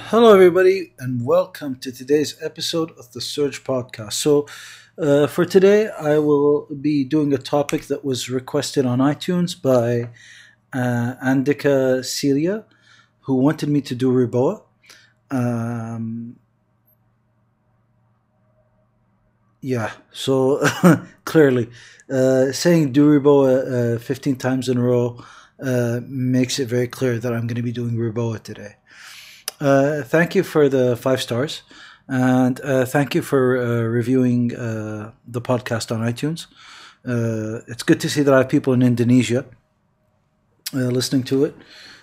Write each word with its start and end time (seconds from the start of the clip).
Hello, 0.00 0.32
everybody, 0.32 0.92
and 1.00 1.26
welcome 1.26 1.74
to 1.80 1.90
today's 1.90 2.40
episode 2.40 2.92
of 2.92 3.12
the 3.12 3.20
Surge 3.20 3.64
Podcast. 3.64 4.12
So, 4.14 4.46
uh, 4.96 5.26
for 5.26 5.44
today, 5.44 5.90
I 5.90 6.18
will 6.18 6.68
be 6.80 7.04
doing 7.04 7.34
a 7.34 7.36
topic 7.36 7.88
that 7.88 8.04
was 8.04 8.30
requested 8.30 8.86
on 8.86 9.00
iTunes 9.00 9.60
by 9.60 10.08
uh, 10.72 11.14
Andika 11.22 12.04
Celia, 12.04 12.64
who 13.22 13.34
wanted 13.34 13.68
me 13.68 13.80
to 13.82 13.94
do 13.94 14.10
REBOA. 14.10 14.62
Um, 15.32 16.36
yeah, 19.60 19.90
so 20.12 20.64
clearly, 21.24 21.68
uh, 22.08 22.52
saying 22.52 22.92
do 22.92 23.44
uh, 23.44 23.98
15 23.98 24.36
times 24.36 24.68
in 24.68 24.78
a 24.78 24.82
row 24.82 25.22
uh, 25.60 26.00
makes 26.06 26.60
it 26.60 26.68
very 26.68 26.88
clear 26.88 27.18
that 27.18 27.32
I'm 27.34 27.48
going 27.48 27.56
to 27.56 27.62
be 27.62 27.72
doing 27.72 27.96
REBOA 27.96 28.42
today. 28.42 28.77
Uh, 29.60 30.02
thank 30.02 30.36
you 30.36 30.44
for 30.44 30.68
the 30.68 30.96
five 30.96 31.20
stars, 31.20 31.62
and 32.06 32.60
uh, 32.60 32.84
thank 32.84 33.14
you 33.14 33.22
for 33.22 33.58
uh, 33.58 33.82
reviewing 33.82 34.54
uh, 34.54 35.10
the 35.26 35.40
podcast 35.40 35.90
on 35.90 36.00
iTunes. 36.00 36.46
Uh, 37.04 37.62
it's 37.66 37.82
good 37.82 37.98
to 38.00 38.08
see 38.08 38.22
that 38.22 38.32
I 38.32 38.38
have 38.38 38.48
people 38.48 38.72
in 38.72 38.82
Indonesia 38.82 39.44
uh, 40.74 40.78
listening 40.78 41.24
to 41.24 41.44
it. 41.44 41.56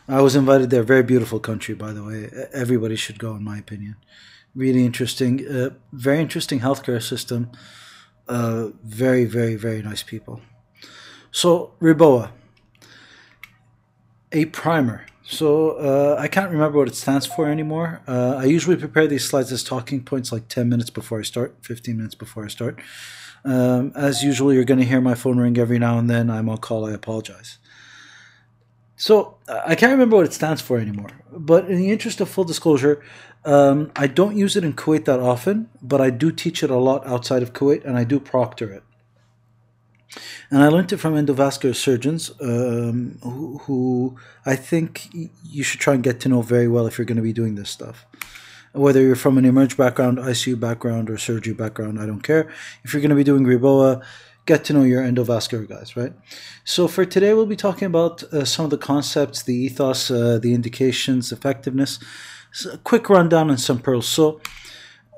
I 0.07 0.21
was 0.21 0.35
invited 0.35 0.69
there. 0.69 0.83
Very 0.83 1.03
beautiful 1.03 1.39
country, 1.39 1.75
by 1.75 1.93
the 1.93 2.03
way. 2.03 2.29
Everybody 2.53 2.97
should 2.97 3.19
go, 3.19 3.35
in 3.35 3.43
my 3.43 3.57
opinion. 3.57 3.95
Really 4.53 4.85
interesting. 4.85 5.45
very 5.91 6.19
interesting 6.19 6.59
healthcare 6.59 7.01
system. 7.01 7.51
very, 8.27 9.25
very, 9.25 9.55
very 9.55 9.81
nice 9.81 10.03
people. 10.03 10.41
So, 11.31 11.73
REBOA, 11.81 12.31
a 14.31 14.45
primer 14.45 15.05
so 15.27 15.71
uh, 15.71 16.15
I 16.19 16.27
can't 16.27 16.51
remember 16.51 16.77
what 16.77 16.87
it 16.87 16.95
stands 16.95 17.25
for 17.25 17.49
anymore. 17.49 18.01
Uh, 18.07 18.35
I 18.37 18.45
usually 18.45 18.75
prepare 18.75 19.07
these 19.07 19.25
slides 19.25 19.51
as 19.51 19.63
talking 19.63 20.03
points 20.03 20.31
like 20.31 20.47
10 20.47 20.69
minutes 20.69 20.91
before 20.91 21.19
I 21.19 21.23
start, 21.23 21.55
15 21.61 21.97
minutes 21.97 22.15
before 22.15 22.45
I 22.45 22.47
start. 22.47 22.79
Um, 23.43 23.91
as 23.95 24.23
usual, 24.23 24.53
you're 24.53 24.65
going 24.65 24.79
to 24.79 24.85
hear 24.85 25.01
my 25.01 25.15
phone 25.15 25.37
ring 25.37 25.57
every 25.57 25.79
now 25.79 25.97
and 25.97 26.09
then. 26.09 26.29
I'm 26.29 26.49
on 26.49 26.57
call. 26.57 26.85
I 26.85 26.91
apologize. 26.91 27.57
So 28.97 29.37
I 29.47 29.75
can't 29.75 29.91
remember 29.91 30.15
what 30.15 30.25
it 30.25 30.33
stands 30.33 30.61
for 30.61 30.77
anymore. 30.77 31.09
But 31.31 31.65
in 31.69 31.77
the 31.77 31.91
interest 31.91 32.21
of 32.21 32.29
full 32.29 32.45
disclosure, 32.45 33.03
um, 33.43 33.91
I 33.95 34.07
don't 34.07 34.37
use 34.37 34.55
it 34.55 34.63
in 34.63 34.73
Kuwait 34.73 35.05
that 35.05 35.19
often, 35.19 35.69
but 35.81 36.01
I 36.01 36.09
do 36.09 36.31
teach 36.31 36.63
it 36.63 36.69
a 36.69 36.77
lot 36.77 37.05
outside 37.05 37.43
of 37.43 37.53
Kuwait 37.53 37.83
and 37.83 37.97
I 37.97 38.03
do 38.03 38.19
proctor 38.19 38.71
it. 38.71 38.83
And 40.49 40.63
I 40.63 40.67
learned 40.67 40.91
it 40.93 40.97
from 40.97 41.15
endovascular 41.15 41.75
surgeons 41.75 42.31
um, 42.41 43.17
who, 43.21 43.57
who, 43.59 44.17
I 44.45 44.55
think 44.55 45.09
you 45.43 45.63
should 45.63 45.79
try 45.79 45.93
and 45.93 46.03
get 46.03 46.19
to 46.21 46.29
know 46.29 46.41
very 46.41 46.67
well 46.67 46.87
if 46.87 46.97
you're 46.97 47.05
going 47.05 47.17
to 47.17 47.21
be 47.23 47.33
doing 47.33 47.55
this 47.55 47.69
stuff. 47.69 48.05
Whether 48.73 49.01
you're 49.01 49.15
from 49.15 49.37
an 49.37 49.45
emerge 49.45 49.77
background, 49.77 50.17
ICU 50.17 50.59
background, 50.59 51.09
or 51.09 51.17
surgery 51.17 51.53
background, 51.53 51.99
I 51.99 52.05
don't 52.05 52.21
care. 52.21 52.49
If 52.83 52.93
you're 52.93 53.01
going 53.01 53.09
to 53.09 53.15
be 53.15 53.23
doing 53.23 53.45
REBOA, 53.45 54.03
get 54.45 54.63
to 54.65 54.73
know 54.73 54.83
your 54.83 55.01
endovascular 55.01 55.67
guys, 55.67 55.95
right? 55.95 56.13
So 56.63 56.87
for 56.87 57.05
today, 57.05 57.33
we'll 57.33 57.45
be 57.45 57.55
talking 57.55 57.85
about 57.85 58.23
uh, 58.23 58.45
some 58.45 58.65
of 58.65 58.71
the 58.71 58.77
concepts, 58.77 59.43
the 59.43 59.55
ethos, 59.55 60.11
uh, 60.11 60.39
the 60.39 60.53
indications, 60.53 61.31
effectiveness. 61.31 61.99
So 62.51 62.73
a 62.73 62.77
quick 62.77 63.09
rundown 63.09 63.49
on 63.49 63.57
some 63.57 63.79
pearls. 63.79 64.07
So 64.07 64.41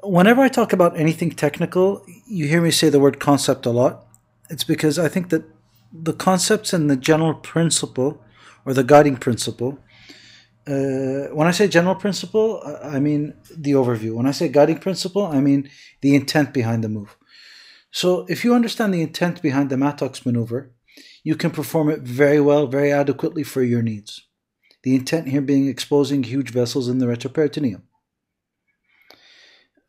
whenever 0.04 0.42
I 0.42 0.48
talk 0.48 0.72
about 0.72 0.98
anything 0.98 1.32
technical, 1.32 2.04
you 2.26 2.48
hear 2.48 2.62
me 2.62 2.72
say 2.72 2.90
the 2.90 3.00
word 3.00 3.20
concept 3.20 3.66
a 3.66 3.72
lot 3.72 4.07
it's 4.50 4.64
because 4.64 4.98
I 5.00 5.08
think 5.08 5.30
that 5.30 5.44
the 5.92 6.14
concepts 6.14 6.74
and 6.74 6.90
the 6.90 6.96
general 6.96 7.34
principle 7.34 8.24
or 8.66 8.74
the 8.74 8.84
guiding 8.84 9.16
principle. 9.16 9.80
Uh, 10.68 11.32
when 11.32 11.48
I 11.48 11.52
say 11.52 11.68
general 11.70 11.96
principle, 11.96 12.62
I 12.84 13.00
mean 13.00 13.34
the 13.56 13.72
overview. 13.72 14.14
When 14.14 14.28
I 14.28 14.32
say 14.32 14.50
guiding 14.50 14.80
principle, 14.80 15.26
I 15.26 15.40
mean 15.40 15.70
the 16.02 16.16
intent 16.16 16.54
behind 16.54 16.84
the 16.84 16.90
move. 16.90 17.16
So 17.92 18.26
if 18.28 18.44
you 18.44 18.54
understand 18.54 18.94
the 18.94 19.02
intent 19.02 19.42
behind 19.42 19.70
the 19.70 19.78
Mattox 19.78 20.26
maneuver, 20.26 20.72
you 21.24 21.36
can 21.36 21.52
perform 21.52 21.90
it 21.90 22.02
very 22.02 22.42
well, 22.42 22.68
very 22.68 22.92
adequately 22.92 23.44
for 23.44 23.64
your 23.64 23.82
needs. 23.82 24.28
The 24.84 24.96
intent 24.96 25.30
here 25.30 25.42
being 25.42 25.68
exposing 25.68 26.24
huge 26.24 26.52
vessels 26.52 26.90
in 26.90 27.00
the 27.00 27.06
retroperitoneum. 27.06 27.84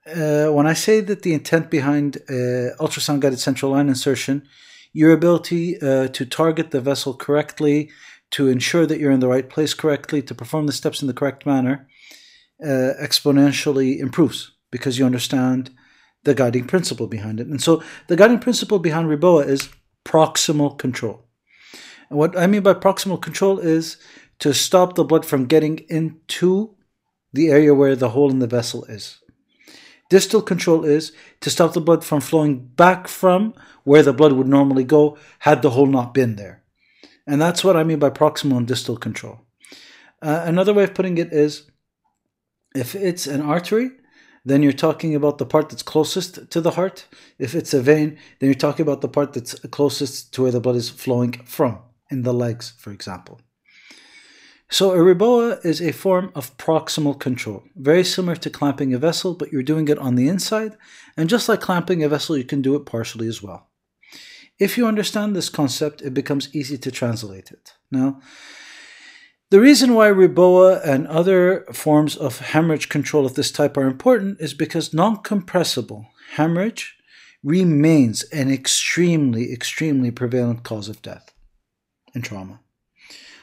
Uh, 0.08 0.50
when 0.52 0.66
I 0.66 0.72
say 0.72 1.00
that 1.00 1.22
the 1.22 1.34
intent 1.34 1.70
behind 1.70 2.16
uh, 2.28 2.74
ultrasound 2.80 3.20
guided 3.20 3.40
central 3.40 3.72
line 3.72 3.88
insertion, 3.88 4.48
your 4.92 5.12
ability 5.12 5.80
uh, 5.80 6.08
to 6.08 6.24
target 6.24 6.70
the 6.70 6.80
vessel 6.80 7.14
correctly, 7.14 7.90
to 8.30 8.48
ensure 8.48 8.86
that 8.86 8.98
you're 8.98 9.10
in 9.10 9.20
the 9.20 9.28
right 9.28 9.48
place 9.48 9.74
correctly, 9.74 10.22
to 10.22 10.34
perform 10.34 10.66
the 10.66 10.72
steps 10.72 11.02
in 11.02 11.08
the 11.08 11.14
correct 11.14 11.44
manner, 11.44 11.86
uh, 12.62 12.92
exponentially 13.00 13.98
improves 13.98 14.52
because 14.70 14.98
you 14.98 15.06
understand 15.06 15.70
the 16.24 16.34
guiding 16.34 16.66
principle 16.66 17.06
behind 17.06 17.40
it. 17.40 17.46
And 17.46 17.62
so 17.62 17.82
the 18.06 18.16
guiding 18.16 18.38
principle 18.38 18.78
behind 18.78 19.08
REBOA 19.08 19.46
is 19.46 19.68
proximal 20.04 20.76
control. 20.78 21.24
And 22.10 22.18
what 22.18 22.36
I 22.36 22.46
mean 22.46 22.62
by 22.62 22.74
proximal 22.74 23.20
control 23.20 23.58
is 23.58 23.98
to 24.40 24.54
stop 24.54 24.94
the 24.94 25.04
blood 25.04 25.26
from 25.26 25.46
getting 25.46 25.78
into 25.88 26.74
the 27.32 27.48
area 27.48 27.74
where 27.74 27.96
the 27.96 28.10
hole 28.10 28.30
in 28.30 28.38
the 28.38 28.46
vessel 28.46 28.84
is. 28.84 29.18
Distal 30.08 30.40
control 30.40 30.84
is 30.84 31.12
to 31.40 31.50
stop 31.50 31.74
the 31.74 31.80
blood 31.80 32.04
from 32.04 32.20
flowing 32.20 32.58
back 32.58 33.08
from 33.08 33.54
where 33.84 34.02
the 34.02 34.12
blood 34.12 34.32
would 34.32 34.48
normally 34.48 34.84
go 34.84 35.18
had 35.40 35.62
the 35.62 35.70
hole 35.70 35.86
not 35.86 36.14
been 36.14 36.36
there. 36.36 36.62
And 37.26 37.40
that's 37.40 37.62
what 37.62 37.76
I 37.76 37.84
mean 37.84 37.98
by 37.98 38.10
proximal 38.10 38.56
and 38.56 38.66
distal 38.66 38.96
control. 38.96 39.40
Uh, 40.22 40.42
another 40.44 40.72
way 40.72 40.84
of 40.84 40.94
putting 40.94 41.18
it 41.18 41.32
is 41.32 41.70
if 42.74 42.94
it's 42.94 43.26
an 43.26 43.42
artery, 43.42 43.90
then 44.44 44.62
you're 44.62 44.72
talking 44.72 45.14
about 45.14 45.36
the 45.36 45.46
part 45.46 45.68
that's 45.68 45.82
closest 45.82 46.50
to 46.50 46.60
the 46.60 46.72
heart. 46.72 47.06
If 47.38 47.54
it's 47.54 47.74
a 47.74 47.82
vein, 47.82 48.18
then 48.38 48.48
you're 48.48 48.54
talking 48.54 48.82
about 48.82 49.02
the 49.02 49.08
part 49.08 49.34
that's 49.34 49.58
closest 49.68 50.32
to 50.34 50.42
where 50.42 50.52
the 50.52 50.60
blood 50.60 50.76
is 50.76 50.88
flowing 50.88 51.32
from, 51.44 51.80
in 52.10 52.22
the 52.22 52.32
legs, 52.32 52.72
for 52.78 52.92
example. 52.92 53.40
So 54.70 54.92
a 54.92 54.98
REBOA 54.98 55.64
is 55.64 55.80
a 55.80 55.92
form 55.92 56.30
of 56.34 56.54
proximal 56.58 57.18
control, 57.18 57.64
very 57.74 58.04
similar 58.04 58.36
to 58.36 58.50
clamping 58.50 58.92
a 58.92 58.98
vessel, 58.98 59.34
but 59.34 59.50
you're 59.50 59.62
doing 59.62 59.88
it 59.88 59.98
on 59.98 60.14
the 60.14 60.28
inside, 60.28 60.76
and 61.16 61.30
just 61.30 61.48
like 61.48 61.62
clamping 61.62 62.04
a 62.04 62.08
vessel, 62.08 62.36
you 62.36 62.44
can 62.44 62.60
do 62.60 62.76
it 62.76 62.84
partially 62.84 63.28
as 63.28 63.42
well. 63.42 63.70
If 64.58 64.76
you 64.76 64.86
understand 64.86 65.34
this 65.34 65.48
concept, 65.48 66.02
it 66.02 66.12
becomes 66.12 66.54
easy 66.54 66.76
to 66.78 66.90
translate 66.90 67.50
it. 67.50 67.72
Now, 67.90 68.20
the 69.50 69.60
reason 69.60 69.94
why 69.94 70.08
REBOA 70.08 70.84
and 70.84 71.06
other 71.06 71.64
forms 71.72 72.14
of 72.14 72.40
hemorrhage 72.40 72.90
control 72.90 73.24
of 73.24 73.34
this 73.34 73.50
type 73.50 73.78
are 73.78 73.86
important 73.86 74.38
is 74.38 74.52
because 74.52 74.92
non-compressible 74.92 76.08
hemorrhage 76.32 76.94
remains 77.42 78.24
an 78.24 78.50
extremely, 78.50 79.50
extremely 79.50 80.10
prevalent 80.10 80.62
cause 80.64 80.90
of 80.90 81.00
death 81.00 81.32
and 82.14 82.22
trauma. 82.22 82.60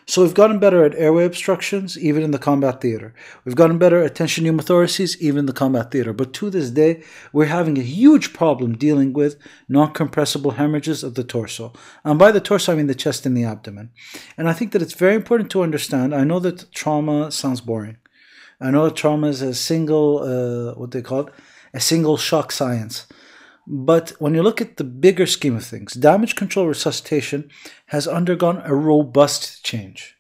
So 0.08 0.22
we've 0.22 0.36
gotten 0.36 0.60
better 0.60 0.86
at 0.86 0.94
airway 0.96 1.26
obstructions, 1.26 1.98
even 1.98 2.22
in 2.22 2.30
the 2.30 2.38
combat 2.38 2.80
theater. 2.80 3.16
We've 3.44 3.56
gotten 3.56 3.80
better 3.80 4.04
at 4.04 4.14
tension 4.14 4.46
pneumothoraces, 4.46 5.18
even 5.18 5.40
in 5.40 5.46
the 5.48 5.54
combat 5.54 5.90
theater. 5.90 6.14
But 6.14 6.32
to 6.34 6.52
this 6.52 6.70
day, 6.70 7.04
we're 7.34 7.46
having 7.46 7.80
a 7.80 7.82
huge 7.82 8.32
problem 8.32 8.78
dealing 8.78 9.14
with 9.14 9.38
non-compressible 9.68 10.52
hemorrhages 10.52 11.04
of 11.04 11.16
the 11.16 11.24
torso. 11.24 11.74
And 12.04 12.20
by 12.20 12.32
the 12.32 12.40
torso, 12.40 12.72
I 12.72 12.76
mean 12.76 12.86
the 12.86 12.94
chest 12.94 13.26
and 13.26 13.36
the 13.36 13.46
abdomen. 13.46 13.90
And 14.38 14.48
I 14.48 14.54
think 14.54 14.74
that 14.74 14.84
it's 14.84 14.94
very 14.94 15.16
important 15.16 15.50
to 15.52 15.64
understand. 15.64 16.14
I 16.14 16.24
know 16.24 16.40
that 16.40 16.72
trauma 16.72 17.32
sounds 17.32 17.62
boring. 17.62 17.98
I 18.62 18.70
know 18.70 18.86
that 18.86 18.96
trauma 18.96 19.28
is 19.28 19.42
a 19.42 19.56
single, 19.56 20.20
uh, 20.20 20.80
what 20.80 20.92
they 20.92 21.02
call 21.02 21.22
it, 21.22 21.34
a 21.74 21.80
single 21.80 22.18
shock 22.18 22.52
science. 22.52 23.08
But 23.68 24.12
when 24.20 24.36
you 24.36 24.44
look 24.44 24.62
at 24.62 24.78
the 24.78 24.84
bigger 24.84 25.26
scheme 25.26 25.56
of 25.56 25.66
things, 25.66 25.94
damage 25.94 26.36
control 26.36 26.68
resuscitation 26.68 27.50
has 27.88 28.08
undergone 28.08 28.62
a 28.64 28.76
robust 28.76 29.64
change. 29.64 30.16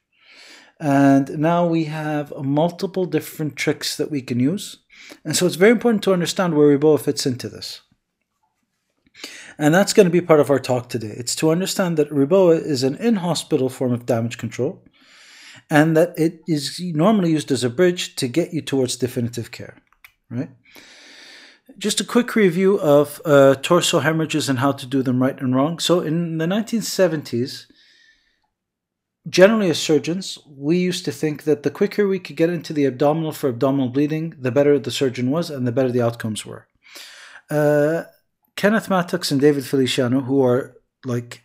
And 0.79 1.37
now 1.37 1.65
we 1.65 1.85
have 1.85 2.33
multiple 2.35 3.05
different 3.05 3.55
tricks 3.55 3.95
that 3.97 4.11
we 4.11 4.21
can 4.21 4.39
use. 4.39 4.79
And 5.23 5.35
so 5.35 5.45
it's 5.45 5.55
very 5.55 5.71
important 5.71 6.03
to 6.03 6.13
understand 6.13 6.55
where 6.55 6.77
REBOA 6.77 6.99
fits 6.99 7.25
into 7.25 7.47
this. 7.47 7.81
And 9.57 9.73
that's 9.73 9.93
going 9.93 10.05
to 10.05 10.11
be 10.11 10.21
part 10.21 10.41
of 10.41 10.49
our 10.49 10.59
talk 10.59 10.89
today. 10.89 11.13
It's 11.15 11.35
to 11.35 11.51
understand 11.51 11.97
that 11.97 12.09
REBOA 12.09 12.61
is 12.61 12.83
an 12.83 12.95
in 12.95 13.17
hospital 13.17 13.69
form 13.69 13.93
of 13.93 14.05
damage 14.05 14.37
control 14.37 14.83
and 15.69 15.95
that 15.95 16.17
it 16.17 16.41
is 16.47 16.81
normally 16.93 17.31
used 17.31 17.51
as 17.51 17.63
a 17.63 17.69
bridge 17.69 18.15
to 18.15 18.27
get 18.27 18.53
you 18.53 18.61
towards 18.61 18.97
definitive 18.97 19.51
care, 19.51 19.77
right? 20.29 20.49
Just 21.77 21.99
a 21.99 22.05
quick 22.05 22.35
review 22.35 22.79
of 22.79 23.21
uh, 23.25 23.55
torso 23.55 23.99
hemorrhages 23.99 24.49
and 24.49 24.59
how 24.59 24.71
to 24.71 24.85
do 24.85 25.01
them 25.01 25.21
right 25.21 25.39
and 25.39 25.55
wrong. 25.55 25.79
So, 25.79 26.01
in 26.01 26.37
the 26.37 26.45
1970s, 26.45 27.65
generally 29.27 29.69
as 29.69 29.79
surgeons, 29.79 30.37
we 30.47 30.77
used 30.77 31.05
to 31.05 31.11
think 31.11 31.43
that 31.43 31.63
the 31.63 31.71
quicker 31.71 32.07
we 32.07 32.19
could 32.19 32.35
get 32.35 32.49
into 32.49 32.73
the 32.73 32.85
abdominal 32.85 33.31
for 33.31 33.49
abdominal 33.49 33.89
bleeding, 33.89 34.35
the 34.39 34.51
better 34.51 34.77
the 34.79 34.91
surgeon 34.91 35.31
was 35.31 35.49
and 35.49 35.67
the 35.67 35.71
better 35.71 35.91
the 35.91 36.01
outcomes 36.01 36.45
were. 36.45 36.67
Uh, 37.49 38.03
Kenneth 38.55 38.89
Mattox 38.89 39.31
and 39.31 39.41
David 39.41 39.65
Feliciano, 39.65 40.21
who 40.21 40.43
are 40.43 40.77
like 41.03 41.41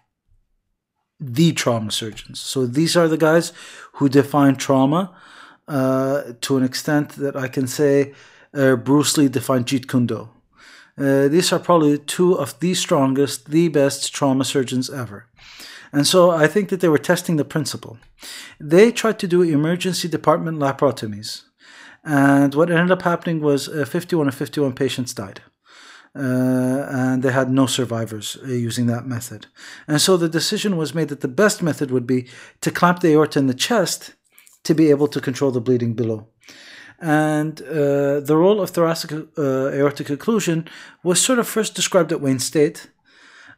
the 1.18 1.52
trauma 1.52 1.90
surgeons. 1.90 2.40
So 2.40 2.66
these 2.66 2.96
are 2.96 3.08
the 3.08 3.18
guys 3.18 3.52
who 3.94 4.08
define 4.08 4.56
trauma 4.56 5.14
uh, 5.68 6.32
to 6.40 6.56
an 6.56 6.64
extent 6.64 7.10
that 7.10 7.36
I 7.36 7.48
can 7.48 7.66
say 7.66 8.14
uh, 8.54 8.76
Bruce 8.76 9.16
Lee 9.16 9.28
defined 9.28 9.66
Jeet 9.66 9.88
Kune 9.88 10.06
Do. 10.06 10.28
Uh, 10.98 11.28
these 11.28 11.52
are 11.52 11.58
probably 11.58 11.98
two 11.98 12.34
of 12.34 12.58
the 12.60 12.74
strongest, 12.74 13.50
the 13.50 13.68
best 13.68 14.14
trauma 14.14 14.44
surgeons 14.44 14.90
ever. 14.90 15.26
And 15.92 16.06
so 16.06 16.30
I 16.30 16.46
think 16.46 16.68
that 16.68 16.80
they 16.80 16.88
were 16.88 16.98
testing 16.98 17.36
the 17.36 17.44
principle. 17.44 17.98
They 18.60 18.92
tried 18.92 19.18
to 19.20 19.26
do 19.26 19.42
emergency 19.42 20.08
department 20.08 20.58
laparotomies. 20.58 21.42
And 22.04 22.54
what 22.54 22.70
ended 22.70 22.90
up 22.90 23.02
happening 23.02 23.40
was 23.40 23.68
uh, 23.68 23.84
51 23.84 24.28
of 24.28 24.34
51 24.34 24.74
patients 24.74 25.14
died. 25.14 25.42
Uh, 26.14 26.86
and 26.88 27.22
they 27.22 27.30
had 27.30 27.50
no 27.50 27.66
survivors 27.66 28.36
uh, 28.42 28.48
using 28.48 28.86
that 28.86 29.06
method. 29.06 29.46
And 29.86 30.00
so 30.00 30.16
the 30.16 30.28
decision 30.28 30.76
was 30.76 30.94
made 30.94 31.08
that 31.08 31.20
the 31.20 31.28
best 31.28 31.62
method 31.62 31.90
would 31.90 32.06
be 32.06 32.28
to 32.62 32.70
clamp 32.70 33.00
the 33.00 33.12
aorta 33.12 33.38
in 33.38 33.46
the 33.46 33.54
chest 33.54 34.14
to 34.64 34.74
be 34.74 34.90
able 34.90 35.08
to 35.08 35.20
control 35.20 35.50
the 35.50 35.60
bleeding 35.60 35.94
below. 35.94 36.26
And 37.00 37.62
uh, 37.62 38.20
the 38.20 38.36
role 38.36 38.60
of 38.60 38.70
thoracic 38.70 39.12
uh, 39.12 39.70
aortic 39.70 40.08
occlusion 40.08 40.68
was 41.02 41.20
sort 41.20 41.38
of 41.38 41.48
first 41.48 41.74
described 41.74 42.12
at 42.12 42.20
Wayne 42.20 42.38
State, 42.38 42.88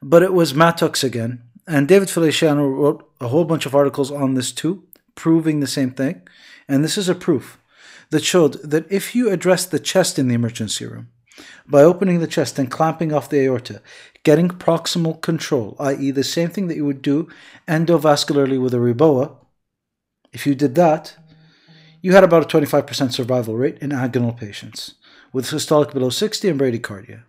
but 0.00 0.23
it 0.23 0.33
was 0.33 0.55
Mattox 0.55 1.03
again. 1.03 1.43
And 1.67 1.89
David 1.89 2.09
Feliciano 2.11 2.67
wrote 2.67 3.09
a 3.21 3.29
whole 3.29 3.44
bunch 3.44 3.67
of 3.67 3.75
articles 3.75 4.11
on 4.11 4.35
this 4.35 4.53
too, 4.53 4.85
proving 5.15 5.61
the 5.61 5.67
same 5.67 5.91
thing. 5.91 6.23
And 6.69 6.85
this 6.85 6.97
is 6.97 7.09
a 7.09 7.15
proof 7.15 7.59
that 8.11 8.25
showed 8.25 8.55
that 8.62 8.91
if 8.91 9.15
you 9.15 9.31
address 9.31 9.67
the 9.67 9.79
chest 9.81 10.19
in 10.19 10.29
the 10.29 10.35
emergency 10.35 10.87
room 10.87 11.09
by 11.67 11.83
opening 11.83 12.21
the 12.21 12.27
chest 12.27 12.59
and 12.59 12.71
clamping 12.71 13.12
off 13.12 13.29
the 13.29 13.41
aorta, 13.41 13.81
getting 14.23 14.49
proximal 14.49 15.21
control, 15.21 15.77
i.e., 15.81 16.11
the 16.11 16.23
same 16.23 16.50
thing 16.50 16.69
that 16.69 16.77
you 16.77 16.85
would 16.85 17.03
do 17.03 17.29
endovascularly 17.67 18.61
with 18.61 18.75
a 18.75 18.79
Reboa, 18.79 19.35
if 20.33 20.47
you 20.47 20.55
did 20.55 20.75
that, 20.77 21.17
you 22.02 22.12
had 22.12 22.25
about 22.25 22.43
a 22.43 22.58
25% 22.58 23.12
survival 23.12 23.56
rate 23.56 23.78
in 23.78 23.90
agonal 23.90 24.37
patients 24.37 24.94
with 25.32 25.46
systolic 25.46 25.94
below 25.94 26.10
60 26.10 26.49
and 26.49 26.60
bradycardia. 26.60 27.22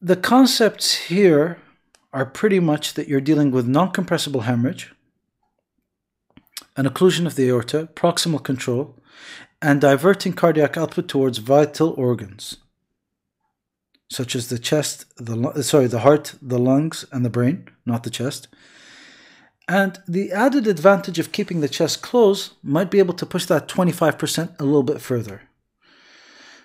The 0.00 0.16
concepts 0.16 0.94
here 1.06 1.58
are 2.12 2.26
pretty 2.26 2.60
much 2.60 2.94
that 2.94 3.08
you're 3.08 3.22
dealing 3.22 3.50
with 3.50 3.66
non 3.66 3.90
compressible 3.90 4.42
hemorrhage, 4.42 4.94
an 6.76 6.86
occlusion 6.86 7.26
of 7.26 7.36
the 7.36 7.48
aorta, 7.48 7.88
proximal 7.94 8.42
control, 8.42 8.96
and 9.62 9.80
diverting 9.80 10.34
cardiac 10.34 10.76
output 10.76 11.08
towards 11.08 11.38
vital 11.38 11.94
organs, 11.96 12.58
such 14.10 14.36
as 14.36 14.48
the 14.48 14.58
chest, 14.58 15.06
the 15.16 15.62
sorry, 15.62 15.86
the 15.86 16.00
heart, 16.00 16.34
the 16.42 16.58
lungs, 16.58 17.06
and 17.10 17.24
the 17.24 17.30
brain, 17.30 17.66
not 17.86 18.02
the 18.02 18.10
chest, 18.10 18.48
and 19.68 19.98
the 20.06 20.32
added 20.32 20.66
advantage 20.66 21.18
of 21.18 21.32
keeping 21.32 21.60
the 21.60 21.68
chest 21.68 22.02
closed 22.02 22.52
might 22.62 22.90
be 22.90 22.98
able 22.98 23.14
to 23.14 23.26
push 23.26 23.46
that 23.46 23.68
25% 23.68 24.60
a 24.60 24.64
little 24.64 24.82
bit 24.82 25.00
further. 25.00 25.42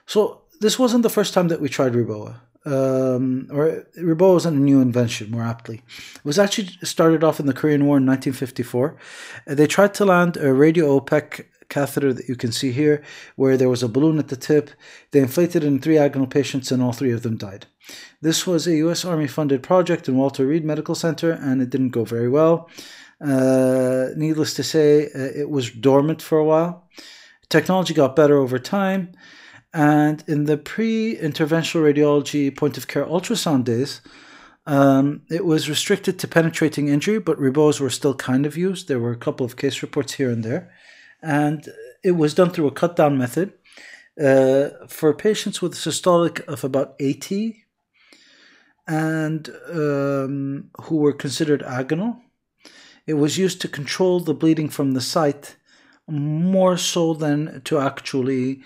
So 0.05 0.41
this 0.59 0.77
wasn't 0.77 1.03
the 1.03 1.09
first 1.09 1.33
time 1.33 1.47
that 1.47 1.61
we 1.61 1.69
tried 1.69 1.93
Reboa. 1.93 2.35
Um, 2.65 3.47
or 3.51 3.85
Reboa 3.97 4.33
wasn't 4.33 4.57
a 4.57 4.61
new 4.61 4.81
invention, 4.81 5.31
more 5.31 5.43
aptly. 5.43 5.81
It 6.15 6.25
was 6.25 6.37
actually 6.37 6.67
started 6.83 7.23
off 7.23 7.39
in 7.39 7.45
the 7.45 7.53
Korean 7.53 7.85
War 7.85 7.97
in 7.97 8.05
1954. 8.05 8.97
They 9.47 9.67
tried 9.67 9.93
to 9.95 10.05
land 10.05 10.35
a 10.35 10.47
radiopaque 10.47 11.45
catheter 11.69 12.13
that 12.13 12.27
you 12.27 12.35
can 12.35 12.51
see 12.51 12.71
here, 12.71 13.01
where 13.35 13.55
there 13.55 13.69
was 13.69 13.83
a 13.83 13.87
balloon 13.87 14.19
at 14.19 14.27
the 14.27 14.35
tip. 14.35 14.71
They 15.11 15.19
inflated 15.19 15.63
in 15.63 15.79
three 15.79 15.95
agonal 15.95 16.29
patients, 16.29 16.71
and 16.71 16.81
all 16.83 16.93
three 16.93 17.11
of 17.11 17.23
them 17.23 17.37
died. 17.37 17.67
This 18.21 18.45
was 18.45 18.67
a 18.67 18.75
U.S. 18.77 19.05
Army 19.05 19.27
funded 19.27 19.63
project 19.63 20.07
in 20.07 20.17
Walter 20.17 20.45
Reed 20.45 20.65
Medical 20.65 20.95
Center, 20.95 21.31
and 21.31 21.61
it 21.61 21.69
didn't 21.69 21.89
go 21.89 22.03
very 22.03 22.29
well. 22.29 22.69
Uh, 23.21 24.07
needless 24.15 24.53
to 24.55 24.63
say, 24.63 25.05
uh, 25.05 25.31
it 25.35 25.49
was 25.49 25.71
dormant 25.71 26.21
for 26.21 26.37
a 26.37 26.45
while. 26.45 26.87
Technology 27.49 27.93
got 27.93 28.15
better 28.15 28.37
over 28.37 28.59
time, 28.59 29.11
and 29.73 30.23
in 30.27 30.45
the 30.45 30.57
pre 30.57 31.15
interventional 31.15 31.81
radiology 31.81 32.55
point 32.55 32.77
of 32.77 32.87
care 32.87 33.05
ultrasound 33.05 33.63
days, 33.63 34.01
um, 34.65 35.21
it 35.31 35.45
was 35.45 35.69
restricted 35.69 36.19
to 36.19 36.27
penetrating 36.27 36.89
injury, 36.89 37.19
but 37.19 37.39
Reboas 37.39 37.79
were 37.79 37.89
still 37.89 38.13
kind 38.13 38.45
of 38.45 38.55
used. 38.55 38.87
There 38.87 38.99
were 38.99 39.11
a 39.11 39.17
couple 39.17 39.45
of 39.45 39.57
case 39.57 39.81
reports 39.81 40.13
here 40.13 40.29
and 40.29 40.43
there 40.43 40.71
and 41.21 41.67
it 42.03 42.11
was 42.11 42.33
done 42.33 42.49
through 42.49 42.67
a 42.67 42.71
cut 42.71 42.95
down 42.95 43.17
method. 43.17 43.53
Uh, 44.21 44.69
for 44.87 45.13
patients 45.13 45.61
with 45.61 45.73
a 45.73 45.77
systolic 45.77 46.45
of 46.45 46.63
about 46.63 46.93
80 46.99 47.63
and 48.85 49.49
um, 49.71 50.69
who 50.81 50.97
were 50.97 51.13
considered 51.13 51.61
agonal, 51.61 52.19
it 53.07 53.13
was 53.13 53.37
used 53.37 53.61
to 53.61 53.67
control 53.67 54.19
the 54.19 54.33
bleeding 54.33 54.69
from 54.69 54.91
the 54.91 55.01
site 55.01 55.55
more 56.07 56.77
so 56.77 57.13
than 57.13 57.61
to 57.61 57.79
actually, 57.79 58.61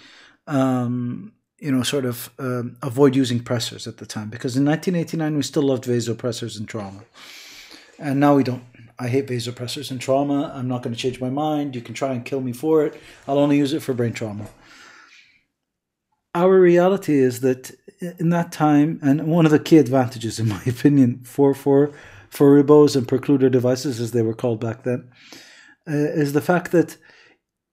um, 0.48 1.34
you 1.60 1.72
know, 1.72 1.84
sort 1.84 2.06
of 2.06 2.30
um, 2.40 2.78
avoid 2.82 3.16
using 3.16 3.40
pressors 3.40 3.86
at 3.86 3.98
the 3.98 4.06
time. 4.06 4.30
Because 4.30 4.58
in 4.58 4.66
1989, 4.66 5.36
we 5.36 5.44
still 5.44 5.64
loved 5.64 5.84
vasopressors 5.84 6.60
in 6.60 6.66
trauma. 6.66 7.04
And 8.00 8.20
now 8.20 8.36
we 8.36 8.44
don't. 8.44 8.64
I 9.00 9.08
hate 9.08 9.28
vasopressors 9.28 9.92
and 9.92 10.00
trauma. 10.00 10.52
I'm 10.56 10.68
not 10.68 10.84
going 10.84 10.94
to 10.94 11.00
change 11.00 11.20
my 11.20 11.30
mind. 11.30 11.76
You 11.76 11.82
can 11.82 11.94
try 11.94 12.14
and 12.14 12.24
kill 12.24 12.42
me 12.42 12.54
for 12.54 12.86
it. 12.86 13.00
I'll 13.28 13.40
only 13.40 13.58
use 13.58 13.74
it 13.74 13.82
for 13.82 13.94
brain 13.94 14.14
trauma. 14.14 14.48
Our 16.36 16.60
reality 16.60 17.20
is 17.20 17.42
that 17.42 17.72
in 18.20 18.30
that 18.30 18.52
time, 18.52 19.00
and 19.02 19.28
one 19.28 19.46
of 19.46 19.52
the 19.52 19.60
key 19.60 19.78
advantages, 19.78 20.40
in 20.40 20.48
my 20.48 20.62
opinion, 20.68 21.22
for 21.24 21.54
for 21.54 21.92
for 22.30 22.64
REBOAs 22.64 22.96
and 22.96 23.08
precluder 23.08 23.52
devices, 23.52 24.00
as 24.00 24.12
they 24.12 24.24
were 24.24 24.34
called 24.34 24.60
back 24.60 24.84
then, 24.84 25.12
uh, 25.88 25.94
is 25.94 26.34
the 26.34 26.42
fact 26.42 26.72
that 26.72 26.98